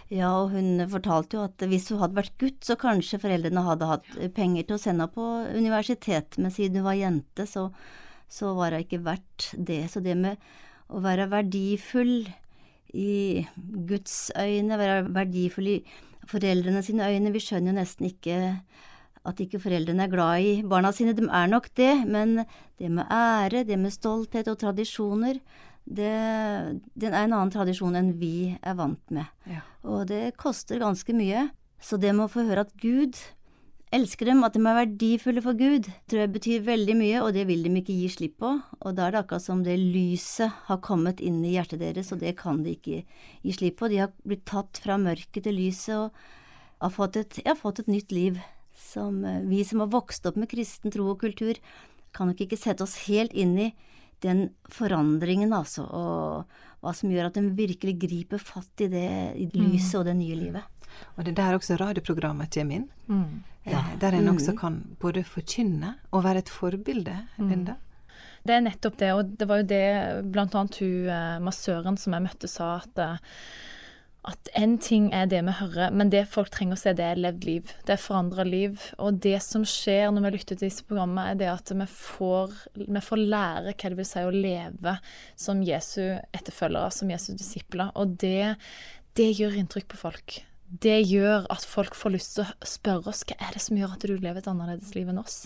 Ja, 0.10 0.30
og 0.42 0.52
hun 0.52 0.80
fortalte 0.88 1.36
jo 1.36 1.44
at 1.44 1.58
hvis 1.68 1.90
hun 1.92 2.00
hadde 2.00 2.16
vært 2.16 2.38
gutt, 2.40 2.62
så 2.64 2.78
kanskje 2.80 3.20
foreldrene 3.20 3.64
hadde 3.66 3.88
hatt 3.90 4.06
penger 4.36 4.64
til 4.64 4.76
å 4.78 4.80
sende 4.80 5.04
henne 5.04 5.14
på 5.16 5.58
universitet, 5.58 6.38
men 6.38 6.52
siden 6.52 6.78
hun 6.80 6.86
var 6.86 6.96
jente, 7.00 7.44
så, 7.48 7.66
så 8.30 8.54
var 8.56 8.72
hun 8.72 8.86
ikke 8.86 9.02
verdt 9.04 9.50
det. 9.58 9.82
Så 9.92 10.00
det 10.04 10.16
med 10.16 10.38
å 10.90 11.02
være 11.04 11.28
verdifull 11.32 12.28
i 12.94 13.46
Guds 13.88 14.32
øyne, 14.38 14.78
være 14.80 15.08
verdifull 15.16 15.72
i 15.72 15.80
foreldrene 16.28 16.84
sine 16.84 17.08
øyne, 17.08 17.34
vi 17.34 17.44
skjønner 17.44 17.74
jo 17.74 17.80
nesten 17.80 18.10
ikke 18.10 18.38
at 19.28 19.42
ikke 19.44 19.60
foreldrene 19.60 20.06
er 20.06 20.12
glad 20.12 20.44
i 20.44 20.52
barna 20.64 20.94
sine, 20.96 21.16
de 21.16 21.26
er 21.28 21.50
nok 21.52 21.68
det, 21.76 21.94
men 22.08 22.46
det 22.80 22.92
med 22.92 23.10
ære, 23.12 23.66
det 23.68 23.80
med 23.80 23.92
stolthet 23.92 24.48
og 24.48 24.60
tradisjoner, 24.62 25.40
det, 25.88 26.12
det 26.96 27.10
er 27.10 27.24
en 27.26 27.36
annen 27.36 27.52
tradisjon 27.52 27.96
enn 27.96 28.14
vi 28.20 28.52
er 28.60 28.76
vant 28.80 29.14
med. 29.14 29.28
Ja. 29.48 29.64
Og 29.88 30.08
det 30.10 30.36
koster 30.40 30.80
ganske 30.84 31.16
mye. 31.16 31.48
Så 31.80 32.00
det 32.02 32.14
med 32.16 32.26
å 32.26 32.32
få 32.32 32.44
høre 32.48 32.66
at 32.66 32.74
Gud 32.82 33.20
elsker 33.96 34.28
dem, 34.28 34.44
at 34.44 34.56
de 34.56 34.62
er 34.62 34.78
verdifulle 34.82 35.42
for 35.44 35.58
Gud, 35.58 35.88
tror 36.10 36.24
jeg 36.24 36.34
betyr 36.34 36.66
veldig 36.66 36.96
mye, 37.00 37.22
og 37.24 37.32
det 37.38 37.46
vil 37.50 37.64
de 37.64 37.72
ikke 37.80 37.96
gi 37.96 38.10
slipp 38.12 38.38
på. 38.44 38.52
Og 38.82 38.96
da 38.98 39.08
er 39.08 39.16
det 39.16 39.22
akkurat 39.22 39.46
som 39.46 39.64
det 39.66 39.78
lyset 39.80 40.54
har 40.68 40.82
kommet 40.84 41.24
inn 41.24 41.40
i 41.46 41.56
hjertet 41.56 41.82
deres, 41.84 42.12
og 42.12 42.22
det 42.24 42.36
kan 42.40 42.62
de 42.66 42.76
ikke 42.76 43.02
gi 43.06 43.56
slipp 43.56 43.80
på. 43.80 43.92
De 43.92 44.02
har 44.04 44.14
blitt 44.28 44.46
tatt 44.50 44.82
fra 44.84 45.00
mørket 45.02 45.48
til 45.48 45.58
lyset 45.58 45.96
og 45.98 46.24
har 46.84 46.94
fått 46.94 47.20
et, 47.22 47.42
har 47.48 47.60
fått 47.60 47.84
et 47.84 47.92
nytt 47.92 48.16
liv. 48.16 48.42
Som 48.78 49.24
eh, 49.26 49.42
vi 49.48 49.64
som 49.66 49.82
har 49.82 49.90
vokst 49.90 50.28
opp 50.30 50.36
med 50.38 50.52
kristen 50.52 50.94
tro 50.94 51.08
og 51.14 51.22
kultur, 51.24 51.58
kan 52.14 52.30
nok 52.30 52.44
ikke 52.44 52.60
sette 52.60 52.86
oss 52.86 53.00
helt 53.08 53.34
inn 53.34 53.56
i 53.58 53.72
den 54.26 54.48
forandringen, 54.74 55.52
altså, 55.54 55.84
og 55.94 56.82
hva 56.82 56.94
som 56.96 57.12
gjør 57.14 57.30
at 57.30 57.38
de 57.38 57.52
virkelig 57.58 57.98
griper 58.02 58.42
fatt 58.42 58.86
i 58.86 58.90
det 58.90 59.10
i 59.38 59.46
lyset 59.54 60.00
og 60.00 60.08
det 60.10 60.16
nye 60.18 60.38
livet. 60.40 60.77
Og 61.16 61.26
det 61.26 61.34
er 61.34 61.40
der 61.42 61.58
også 61.58 61.78
radioprogrammet 61.82 62.54
kommer 62.54 62.82
inn. 62.82 62.88
Mm. 63.08 63.44
Ja. 63.68 63.84
Der 64.00 64.16
en 64.16 64.32
også 64.32 64.56
kan 64.56 64.80
både 65.02 65.26
forkynne 65.28 65.98
og 66.12 66.24
være 66.24 66.46
et 66.46 66.50
forbilde, 66.50 67.18
Linda. 67.38 67.76
Det 68.48 68.56
er 68.56 68.62
nettopp 68.64 69.00
det, 69.02 69.14
og 69.14 69.32
det 69.40 69.48
var 69.50 69.60
jo 69.60 69.68
det 69.68 69.86
annet 70.40 70.78
hun 70.80 71.10
eh, 71.12 71.40
massøren 71.44 71.98
som 72.00 72.16
jeg 72.16 72.24
møtte 72.30 72.48
sa 72.48 72.78
at 72.80 73.02
eh, 73.04 73.18
at 74.28 74.50
en 74.60 74.74
ting 74.84 75.08
er 75.16 75.28
det 75.32 75.40
vi 75.48 75.54
hører, 75.56 75.94
men 75.96 76.10
det 76.12 76.26
folk 76.28 76.50
trenger 76.52 76.76
å 76.76 76.80
se, 76.82 76.92
det 76.98 77.06
er 77.06 77.20
levd 77.22 77.46
liv. 77.48 77.70
Det 77.88 77.94
er 77.96 78.02
forandra 78.02 78.44
liv. 78.44 78.82
Og 79.00 79.22
det 79.24 79.38
som 79.46 79.64
skjer 79.68 80.12
når 80.12 80.26
vi 80.26 80.32
lytter 80.36 80.58
til 80.58 80.68
disse 80.68 80.84
programmene, 80.88 81.32
er 81.32 81.40
det 81.40 81.48
at 81.52 81.72
vi 81.72 81.88
får, 81.92 82.58
vi 82.82 83.04
får 83.04 83.24
lære 83.24 83.72
hva 83.72 83.94
det 83.94 84.00
vil 84.02 84.10
si 84.10 84.26
å 84.28 84.34
leve 84.34 84.98
som 85.40 85.64
Jesu 85.64 86.02
etterfølgere, 86.36 86.92
som 86.92 87.14
Jesu 87.14 87.32
disipler. 87.40 87.94
Og 87.96 88.18
det, 88.20 88.58
det 89.16 89.32
gjør 89.38 89.62
inntrykk 89.62 89.88
på 89.94 90.02
folk. 90.02 90.42
Det 90.68 90.98
gjør 91.08 91.46
at 91.54 91.64
folk 91.64 91.96
får 91.96 92.12
lyst 92.12 92.34
til 92.36 92.44
å 92.44 92.68
spørre 92.68 93.14
oss 93.14 93.24
hva 93.28 93.38
er 93.40 93.56
det 93.56 93.64
som 93.64 93.78
gjør 93.80 93.94
at 93.96 94.04
du 94.04 94.16
lever 94.18 94.42
et 94.42 94.50
annerledes 94.52 94.94
liv 94.98 95.08
enn 95.08 95.22
oss. 95.22 95.46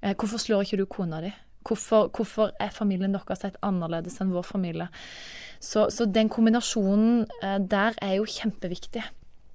Eh, 0.00 0.14
Hvorfor 0.16 0.40
slår 0.40 0.64
ikke 0.64 0.80
du 0.80 0.86
kona 0.88 1.20
di? 1.24 1.32
Hvorfor, 1.68 2.08
hvorfor 2.10 2.54
er 2.58 2.72
familien 2.74 3.12
deres 3.14 3.44
helt 3.44 3.60
annerledes 3.62 4.16
enn 4.22 4.32
vår 4.34 4.46
familie? 4.48 4.88
Så, 5.62 5.86
så 5.94 6.08
den 6.08 6.32
kombinasjonen 6.32 7.26
eh, 7.42 7.58
der 7.60 7.98
er 8.02 8.16
jo 8.16 8.24
kjempeviktig. 8.26 9.04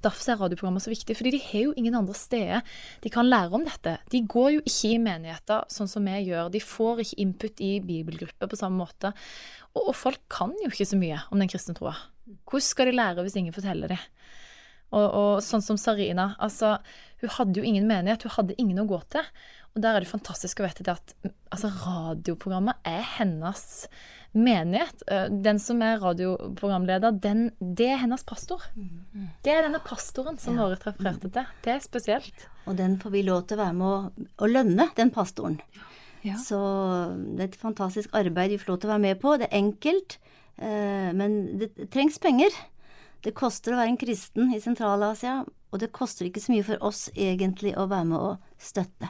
Derfor 0.06 0.30
er 0.30 0.40
radioprogrammer 0.44 0.84
så 0.84 0.92
viktig, 0.94 1.18
fordi 1.18 1.34
de 1.34 1.42
har 1.42 1.64
jo 1.66 1.74
ingen 1.76 1.98
andre 1.98 2.14
steder 2.16 2.62
de 3.02 3.12
kan 3.12 3.26
lære 3.26 3.58
om 3.58 3.66
dette. 3.66 3.96
De 4.14 4.22
går 4.30 4.52
jo 4.60 4.62
ikke 4.62 4.92
i 4.94 5.00
menigheter 5.02 5.66
sånn 5.74 5.90
som 5.90 6.06
vi 6.06 6.20
gjør. 6.30 6.52
De 6.54 6.62
får 6.62 7.02
ikke 7.02 7.20
input 7.26 7.64
i 7.66 7.72
bibelgrupper 7.84 8.52
på 8.52 8.60
samme 8.62 8.78
måte. 8.86 9.12
Og, 9.74 9.90
og 9.90 9.96
folk 9.98 10.22
kan 10.32 10.54
jo 10.62 10.70
ikke 10.70 10.88
så 10.94 11.02
mye 11.02 11.18
om 11.34 11.42
den 11.42 11.50
kristne 11.50 11.76
troa. 11.76 11.96
Hvordan 12.46 12.68
skal 12.70 12.92
de 12.92 12.96
lære 13.00 13.26
hvis 13.26 13.40
ingen 13.42 13.56
forteller 13.58 13.96
dem? 13.96 14.06
Og, 14.96 15.06
og 15.06 15.32
sånn 15.44 15.64
som 15.64 15.80
Sarina, 15.80 16.32
altså, 16.40 16.78
hun 17.22 17.34
hadde 17.36 17.60
jo 17.60 17.66
ingen 17.68 17.88
menighet, 17.90 18.24
hun 18.24 18.36
hadde 18.38 18.56
ingen 18.62 18.84
å 18.84 18.88
gå 18.88 19.00
til. 19.12 19.26
Og 19.76 19.82
der 19.84 19.98
er 19.98 20.06
det 20.06 20.10
fantastisk 20.10 20.62
å 20.62 20.68
vite 20.68 20.86
det 20.88 20.94
at 20.96 21.16
altså, 21.54 21.70
radioprogrammet 21.84 22.80
er 22.88 23.04
hennes 23.18 23.66
menighet. 24.38 25.04
Eh, 25.12 25.28
Den 25.44 25.60
som 25.62 25.82
er 25.86 26.00
radioprogramleder, 26.02 27.18
den, 27.24 27.50
det 27.60 27.92
er 27.94 28.02
hennes 28.04 28.24
pastor. 28.28 28.64
Det 29.44 29.54
er 29.54 29.68
denne 29.68 29.82
pastoren 29.86 30.40
som 30.42 30.58
Marit 30.58 30.86
refererte 30.88 31.30
til. 31.34 31.52
Det 31.66 31.74
er 31.76 31.84
spesielt. 31.84 32.48
Og 32.66 32.78
den 32.80 32.98
får 33.02 33.14
vi 33.14 33.26
lov 33.28 33.46
til 33.48 33.58
å 33.60 33.64
være 33.66 33.78
med 33.78 33.88
å, 33.88 34.28
å 34.44 34.50
lønne, 34.50 34.90
den 34.98 35.14
pastoren. 35.14 35.60
Ja. 36.26 36.40
Så 36.42 36.58
det 37.38 37.44
er 37.44 37.50
et 37.52 37.60
fantastisk 37.62 38.16
arbeid 38.18 38.56
vi 38.56 38.60
får 38.62 38.74
lov 38.74 38.82
til 38.82 38.90
å 38.90 38.96
være 38.96 39.06
med 39.06 39.22
på. 39.22 39.36
Det 39.40 39.48
er 39.48 39.60
enkelt, 39.62 40.18
eh, 40.58 41.12
men 41.16 41.38
det 41.62 41.72
trengs 41.94 42.20
penger. 42.24 42.56
Det 43.26 43.34
koster 43.36 43.74
å 43.74 43.80
være 43.80 43.94
en 43.94 44.00
kristen 44.00 44.54
i 44.56 44.60
Sentral-Asia, 44.64 45.40
og 45.72 45.82
det 45.82 45.92
koster 45.96 46.28
ikke 46.30 46.44
så 46.44 46.54
mye 46.54 46.68
for 46.68 46.84
oss 46.90 47.08
egentlig 47.16 47.74
å 47.78 47.88
være 47.92 48.10
med 48.14 48.20
å 48.30 48.34
støtte. 48.62 49.10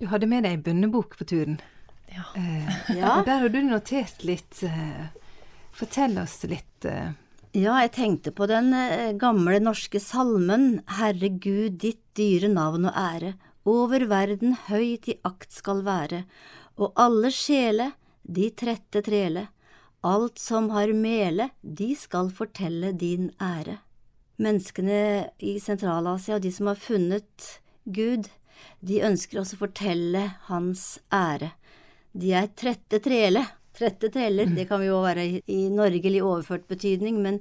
Du 0.00 0.06
hadde 0.10 0.26
med 0.30 0.44
deg 0.46 0.56
ei 0.56 0.62
bønnebok 0.66 1.16
på 1.20 1.26
turen. 1.28 1.58
Ja. 2.12 2.24
Eh, 2.36 2.96
Ja. 2.98 3.22
Der 3.24 3.40
har 3.44 3.48
du 3.48 3.60
notert 3.62 4.24
litt. 4.26 4.62
Eh, 4.62 5.06
fortell 5.72 6.18
oss 6.18 6.42
litt. 6.44 6.84
Eh, 6.84 7.12
Ja, 7.54 7.74
jeg 7.84 7.92
tenkte 7.92 8.30
på 8.32 8.46
den 8.48 8.72
eh, 8.72 9.12
gamle 9.12 9.58
norske 9.60 10.00
salmen 10.00 10.80
Herre 10.88 11.28
Gud, 11.28 11.76
ditt 11.82 12.00
dyre 12.16 12.48
navn 12.48 12.86
og 12.88 12.94
ære, 12.96 13.34
over 13.68 14.06
verden 14.10 14.56
høyt 14.68 15.08
i 15.08 15.18
akt 15.26 15.52
skal 15.54 15.82
være, 15.86 16.24
og 16.80 16.92
alle 16.98 17.30
sjele, 17.34 17.92
de 18.22 18.50
trette 18.56 19.02
trele, 19.04 19.48
alt 20.02 20.38
som 20.42 20.70
har 20.74 20.90
mele, 20.96 21.50
de 21.62 21.92
skal 21.98 22.30
fortelle 22.34 22.92
din 22.98 23.30
ære. 23.42 23.78
Menneskene 24.42 25.30
i 25.38 25.58
Sentral-Asia 25.62 26.38
og 26.38 26.42
de 26.42 26.50
som 26.54 26.70
har 26.72 26.80
funnet 26.80 27.48
Gud, 27.84 28.26
de 28.82 29.02
ønsker 29.06 29.42
også 29.42 29.58
å 29.58 29.64
fortelle 29.66 30.24
hans 30.48 30.96
ære. 31.14 31.52
De 32.12 32.32
er 32.34 32.50
trette 32.58 32.98
trele. 33.02 33.44
Trette 33.72 34.10
treler, 34.12 34.50
det 34.52 34.66
kan 34.68 34.82
jo 34.84 34.98
være 35.00 35.22
i, 35.48 35.60
Norge 35.72 36.10
i 36.10 36.20
overført 36.20 36.66
betydning, 36.68 37.22
men 37.24 37.38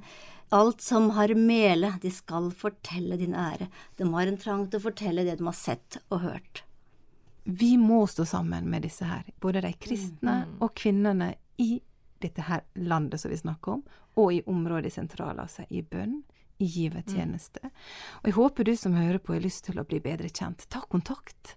alt 0.51 0.81
som 0.83 1.09
har 1.15 1.33
mele, 1.35 1.93
de 2.01 2.11
skal 2.11 2.51
fortelle 2.51 3.17
din 3.19 3.35
ære. 3.35 3.69
De 3.97 4.07
har 4.13 4.27
en 4.27 4.39
trang 4.39 4.67
til 4.67 4.81
å 4.81 4.85
fortelle 4.89 5.23
det 5.27 5.37
de 5.39 5.47
har 5.47 5.57
sett 5.57 6.01
og 6.09 6.21
hørt. 6.25 6.63
vi 7.43 7.77
må 7.77 8.07
stå 8.07 8.25
sammen 8.25 8.69
med 8.69 8.83
disse 8.85 9.05
her, 9.05 9.23
både 9.41 9.63
de 9.65 9.71
kristne 9.73 10.35
og 10.61 10.75
kvinnene 10.77 11.33
i 11.57 11.81
dette 12.21 12.45
her 12.45 12.61
landet 12.75 13.21
som 13.21 13.31
vi 13.31 13.39
snakker 13.39 13.79
om, 13.79 13.81
og 14.21 14.33
i 14.33 14.43
området 14.45 14.91
i 14.91 14.93
Sentral-Asia, 14.93 15.65
i 15.69 15.81
bønn, 15.81 16.19
i 16.61 16.67
givertjeneste. 16.69 17.71
Og 18.21 18.29
jeg 18.29 18.37
håper 18.37 18.67
du 18.67 18.75
som 18.77 18.93
hører 18.93 19.17
på 19.17 19.33
har 19.33 19.41
lyst 19.41 19.65
til 19.65 19.81
å 19.81 19.87
bli 19.87 19.97
bedre 20.03 20.29
kjent. 20.29 20.67
Ta 20.69 20.83
kontakt 20.85 21.55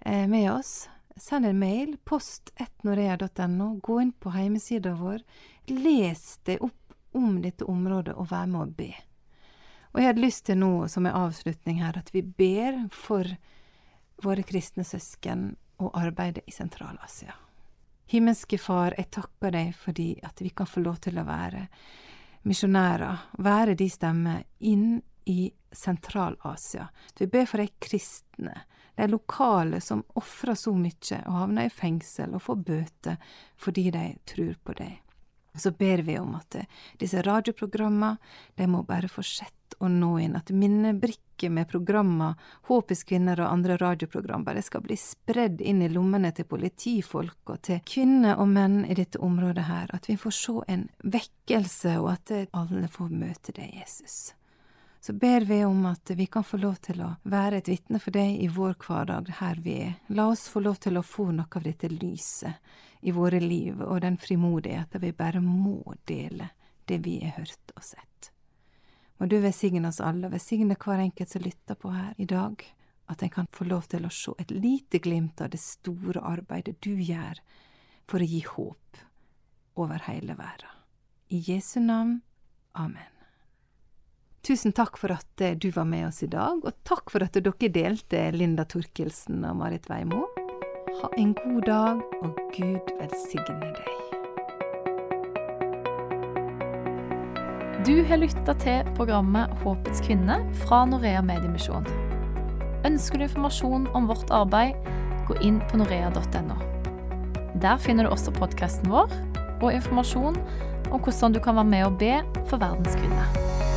eh, 0.00 0.26
med 0.26 0.50
oss. 0.50 0.88
Send 1.20 1.46
en 1.46 1.60
mail, 1.60 1.94
post1norea.no, 2.08 3.68
gå 3.84 4.00
inn 4.02 4.14
på 4.18 4.32
hjemmesida 4.34 4.96
vår, 4.98 5.22
les 5.70 6.24
det 6.48 6.58
opp 6.64 6.81
om 7.18 7.40
dette 7.42 7.66
området 7.68 8.14
og 8.16 8.30
vær 8.30 8.46
med 8.50 8.60
å 8.62 8.74
be. 8.76 8.92
Og 9.92 10.00
jeg 10.00 10.08
hadde 10.08 10.24
lyst 10.24 10.46
til 10.48 10.60
nå, 10.60 10.88
som 10.88 11.06
en 11.06 11.18
avslutning 11.26 11.82
her, 11.82 11.98
at 11.98 12.12
vi 12.14 12.22
ber 12.22 12.86
for 12.94 13.28
våre 14.22 14.44
kristne 14.46 14.84
søsken 14.86 15.50
og 15.82 15.92
arbeidet 15.98 16.46
i 16.48 16.54
Sentral-Asia. 16.54 17.34
Himmelske 18.12 18.58
Far, 18.58 18.96
jeg 18.96 19.10
takker 19.12 19.52
deg 19.54 19.72
fordi 19.76 20.14
at 20.24 20.40
vi 20.42 20.50
kan 20.56 20.68
få 20.68 20.82
lov 20.84 20.98
til 21.04 21.20
å 21.20 21.26
være 21.28 21.66
misjonærer, 22.48 23.28
være 23.44 23.76
de 23.78 23.88
stemmer 23.90 24.42
inn 24.68 25.00
i 25.30 25.52
Sentral-Asia. 25.72 26.88
Vi 27.18 27.28
ber 27.30 27.46
for 27.46 27.62
de 27.62 27.68
kristne, 27.80 28.56
de 28.96 29.06
lokale 29.08 29.80
som 29.80 30.02
ofrer 30.18 30.58
så 30.58 30.74
mye 30.76 31.20
og 31.22 31.38
havner 31.38 31.68
i 31.68 31.72
fengsel 31.72 32.34
og 32.36 32.44
får 32.48 32.60
bøter 32.66 33.38
fordi 33.56 33.90
de 33.94 34.04
tror 34.28 34.58
på 34.64 34.76
deg. 34.80 34.98
Så 35.54 35.70
ber 35.70 36.02
vi 36.02 36.18
om 36.18 36.34
at 36.34 36.54
eh, 36.54 36.68
disse 36.98 37.22
radioprogrammene, 37.22 38.16
de 38.56 38.68
må 38.70 38.82
bare 38.88 39.10
fortsette 39.12 39.76
å 39.82 39.88
nå 39.88 40.14
inn, 40.22 40.36
at 40.36 40.52
minnebrikker 40.54 41.50
med 41.52 41.68
programmer, 41.68 42.36
Håpets 42.68 43.04
kvinner 43.08 43.40
og 43.40 43.50
andre 43.50 43.76
radioprogram 43.80 44.44
bare 44.46 44.62
skal 44.64 44.84
bli 44.84 44.96
spredd 45.00 45.60
inn 45.60 45.82
i 45.82 45.90
lommene 45.92 46.32
til 46.32 46.48
politifolk 46.48 47.52
og 47.52 47.64
til 47.68 47.82
kvinner 47.84 48.40
og 48.40 48.52
menn 48.52 48.82
i 48.86 48.96
dette 48.96 49.20
området 49.20 49.66
her, 49.68 49.90
at 49.92 50.08
vi 50.08 50.16
får 50.20 50.36
se 50.38 50.60
en 50.72 50.86
vekkelse, 51.04 51.98
og 52.00 52.12
at 52.14 52.36
eh, 52.36 52.46
alle 52.56 52.88
får 52.92 53.10
møte 53.12 53.56
deg, 53.58 53.74
Jesus. 53.82 54.32
Så 55.04 55.12
ber 55.12 55.40
vi 55.40 55.64
om 55.64 55.86
at 55.86 56.10
vi 56.10 56.26
kan 56.26 56.44
få 56.44 56.56
lov 56.56 56.74
til 56.74 57.00
å 57.02 57.08
være 57.26 57.58
et 57.58 57.68
vitne 57.68 57.98
for 57.98 58.14
deg 58.14 58.36
i 58.38 58.46
vår 58.46 58.76
hverdag 58.84 59.32
her 59.40 59.58
vi 59.64 59.72
er. 59.82 59.96
La 60.14 60.28
oss 60.30 60.44
få 60.48 60.62
lov 60.62 60.78
til 60.84 60.94
å 60.98 61.02
få 61.02 61.32
noe 61.34 61.50
av 61.58 61.64
dette 61.66 61.88
lyset 61.90 63.02
i 63.02 63.10
våre 63.10 63.40
liv, 63.42 63.80
og 63.82 63.98
den 64.04 64.14
frimodigheten 64.14 65.02
vi 65.02 65.10
bare 65.12 65.40
må 65.42 65.96
dele 66.06 66.52
det 66.86 67.00
vi 67.02 67.16
har 67.24 67.34
hørt 67.40 67.74
og 67.74 67.82
sett. 67.82 68.30
Må 69.18 69.26
du 69.26 69.40
velsigne 69.42 69.90
oss 69.90 69.98
alle, 69.98 70.30
velsigne 70.30 70.78
hver 70.78 71.02
enkelt 71.02 71.34
som 71.34 71.42
lytter 71.42 71.74
på 71.82 71.90
her 71.90 72.14
i 72.22 72.28
dag, 72.30 72.62
at 73.10 73.22
en 73.26 73.32
kan 73.40 73.50
få 73.50 73.66
lov 73.66 73.88
til 73.90 74.06
å 74.06 74.14
se 74.14 74.36
et 74.38 74.54
lite 74.54 75.02
glimt 75.02 75.42
av 75.42 75.50
det 75.50 75.60
store 75.62 76.22
arbeidet 76.22 76.78
du 76.78 76.94
gjør 76.94 77.42
for 78.06 78.22
å 78.22 78.30
gi 78.30 78.44
håp 78.46 79.02
over 79.82 80.06
hele 80.06 80.38
verden. 80.38 80.78
I 81.34 81.42
Jesu 81.42 81.80
navn. 81.80 82.20
Amen. 82.78 83.21
Tusen 84.42 84.72
takk 84.74 84.96
for 84.98 85.12
at 85.14 85.40
eh, 85.40 85.54
du 85.54 85.68
var 85.70 85.84
med 85.86 86.08
oss 86.08 86.22
i 86.22 86.26
dag, 86.26 86.64
og 86.66 86.74
takk 86.82 87.12
for 87.14 87.22
at 87.22 87.36
dere 87.38 87.68
delte 87.70 88.24
Linda 88.34 88.64
Torkelsen 88.66 89.44
og 89.46 89.60
Marit 89.60 89.86
Veimo. 89.86 90.24
Ha 90.98 91.10
en 91.14 91.30
god 91.38 91.60
dag, 91.68 92.00
og 92.26 92.40
Gud 92.56 92.90
velsigne 92.98 93.70
deg. 93.76 93.92
Du 97.86 97.94
har 98.06 98.18
lytta 98.18 98.54
til 98.62 98.90
programmet 98.98 99.54
Håpets 99.62 100.02
kvinne 100.02 100.40
fra 100.64 100.82
Norea 100.90 101.22
Mediemisjon. 101.22 101.86
Ønsker 102.86 103.22
du 103.22 103.28
informasjon 103.28 103.86
om 103.94 104.10
vårt 104.10 104.30
arbeid, 104.34 104.74
gå 105.30 105.38
inn 105.46 105.62
på 105.70 105.78
norea.no. 105.78 106.58
Der 107.62 107.78
finner 107.78 108.10
du 108.10 108.10
også 108.10 108.34
podkasten 108.34 108.90
vår 108.90 109.14
og 109.62 109.70
informasjon 109.70 110.34
om 110.90 110.98
hvordan 110.98 111.38
du 111.38 111.38
kan 111.38 111.62
være 111.62 111.74
med 111.76 111.86
og 111.86 111.98
be 112.02 112.16
for 112.50 112.58
verdens 112.58 112.98
kvinner. 112.98 113.70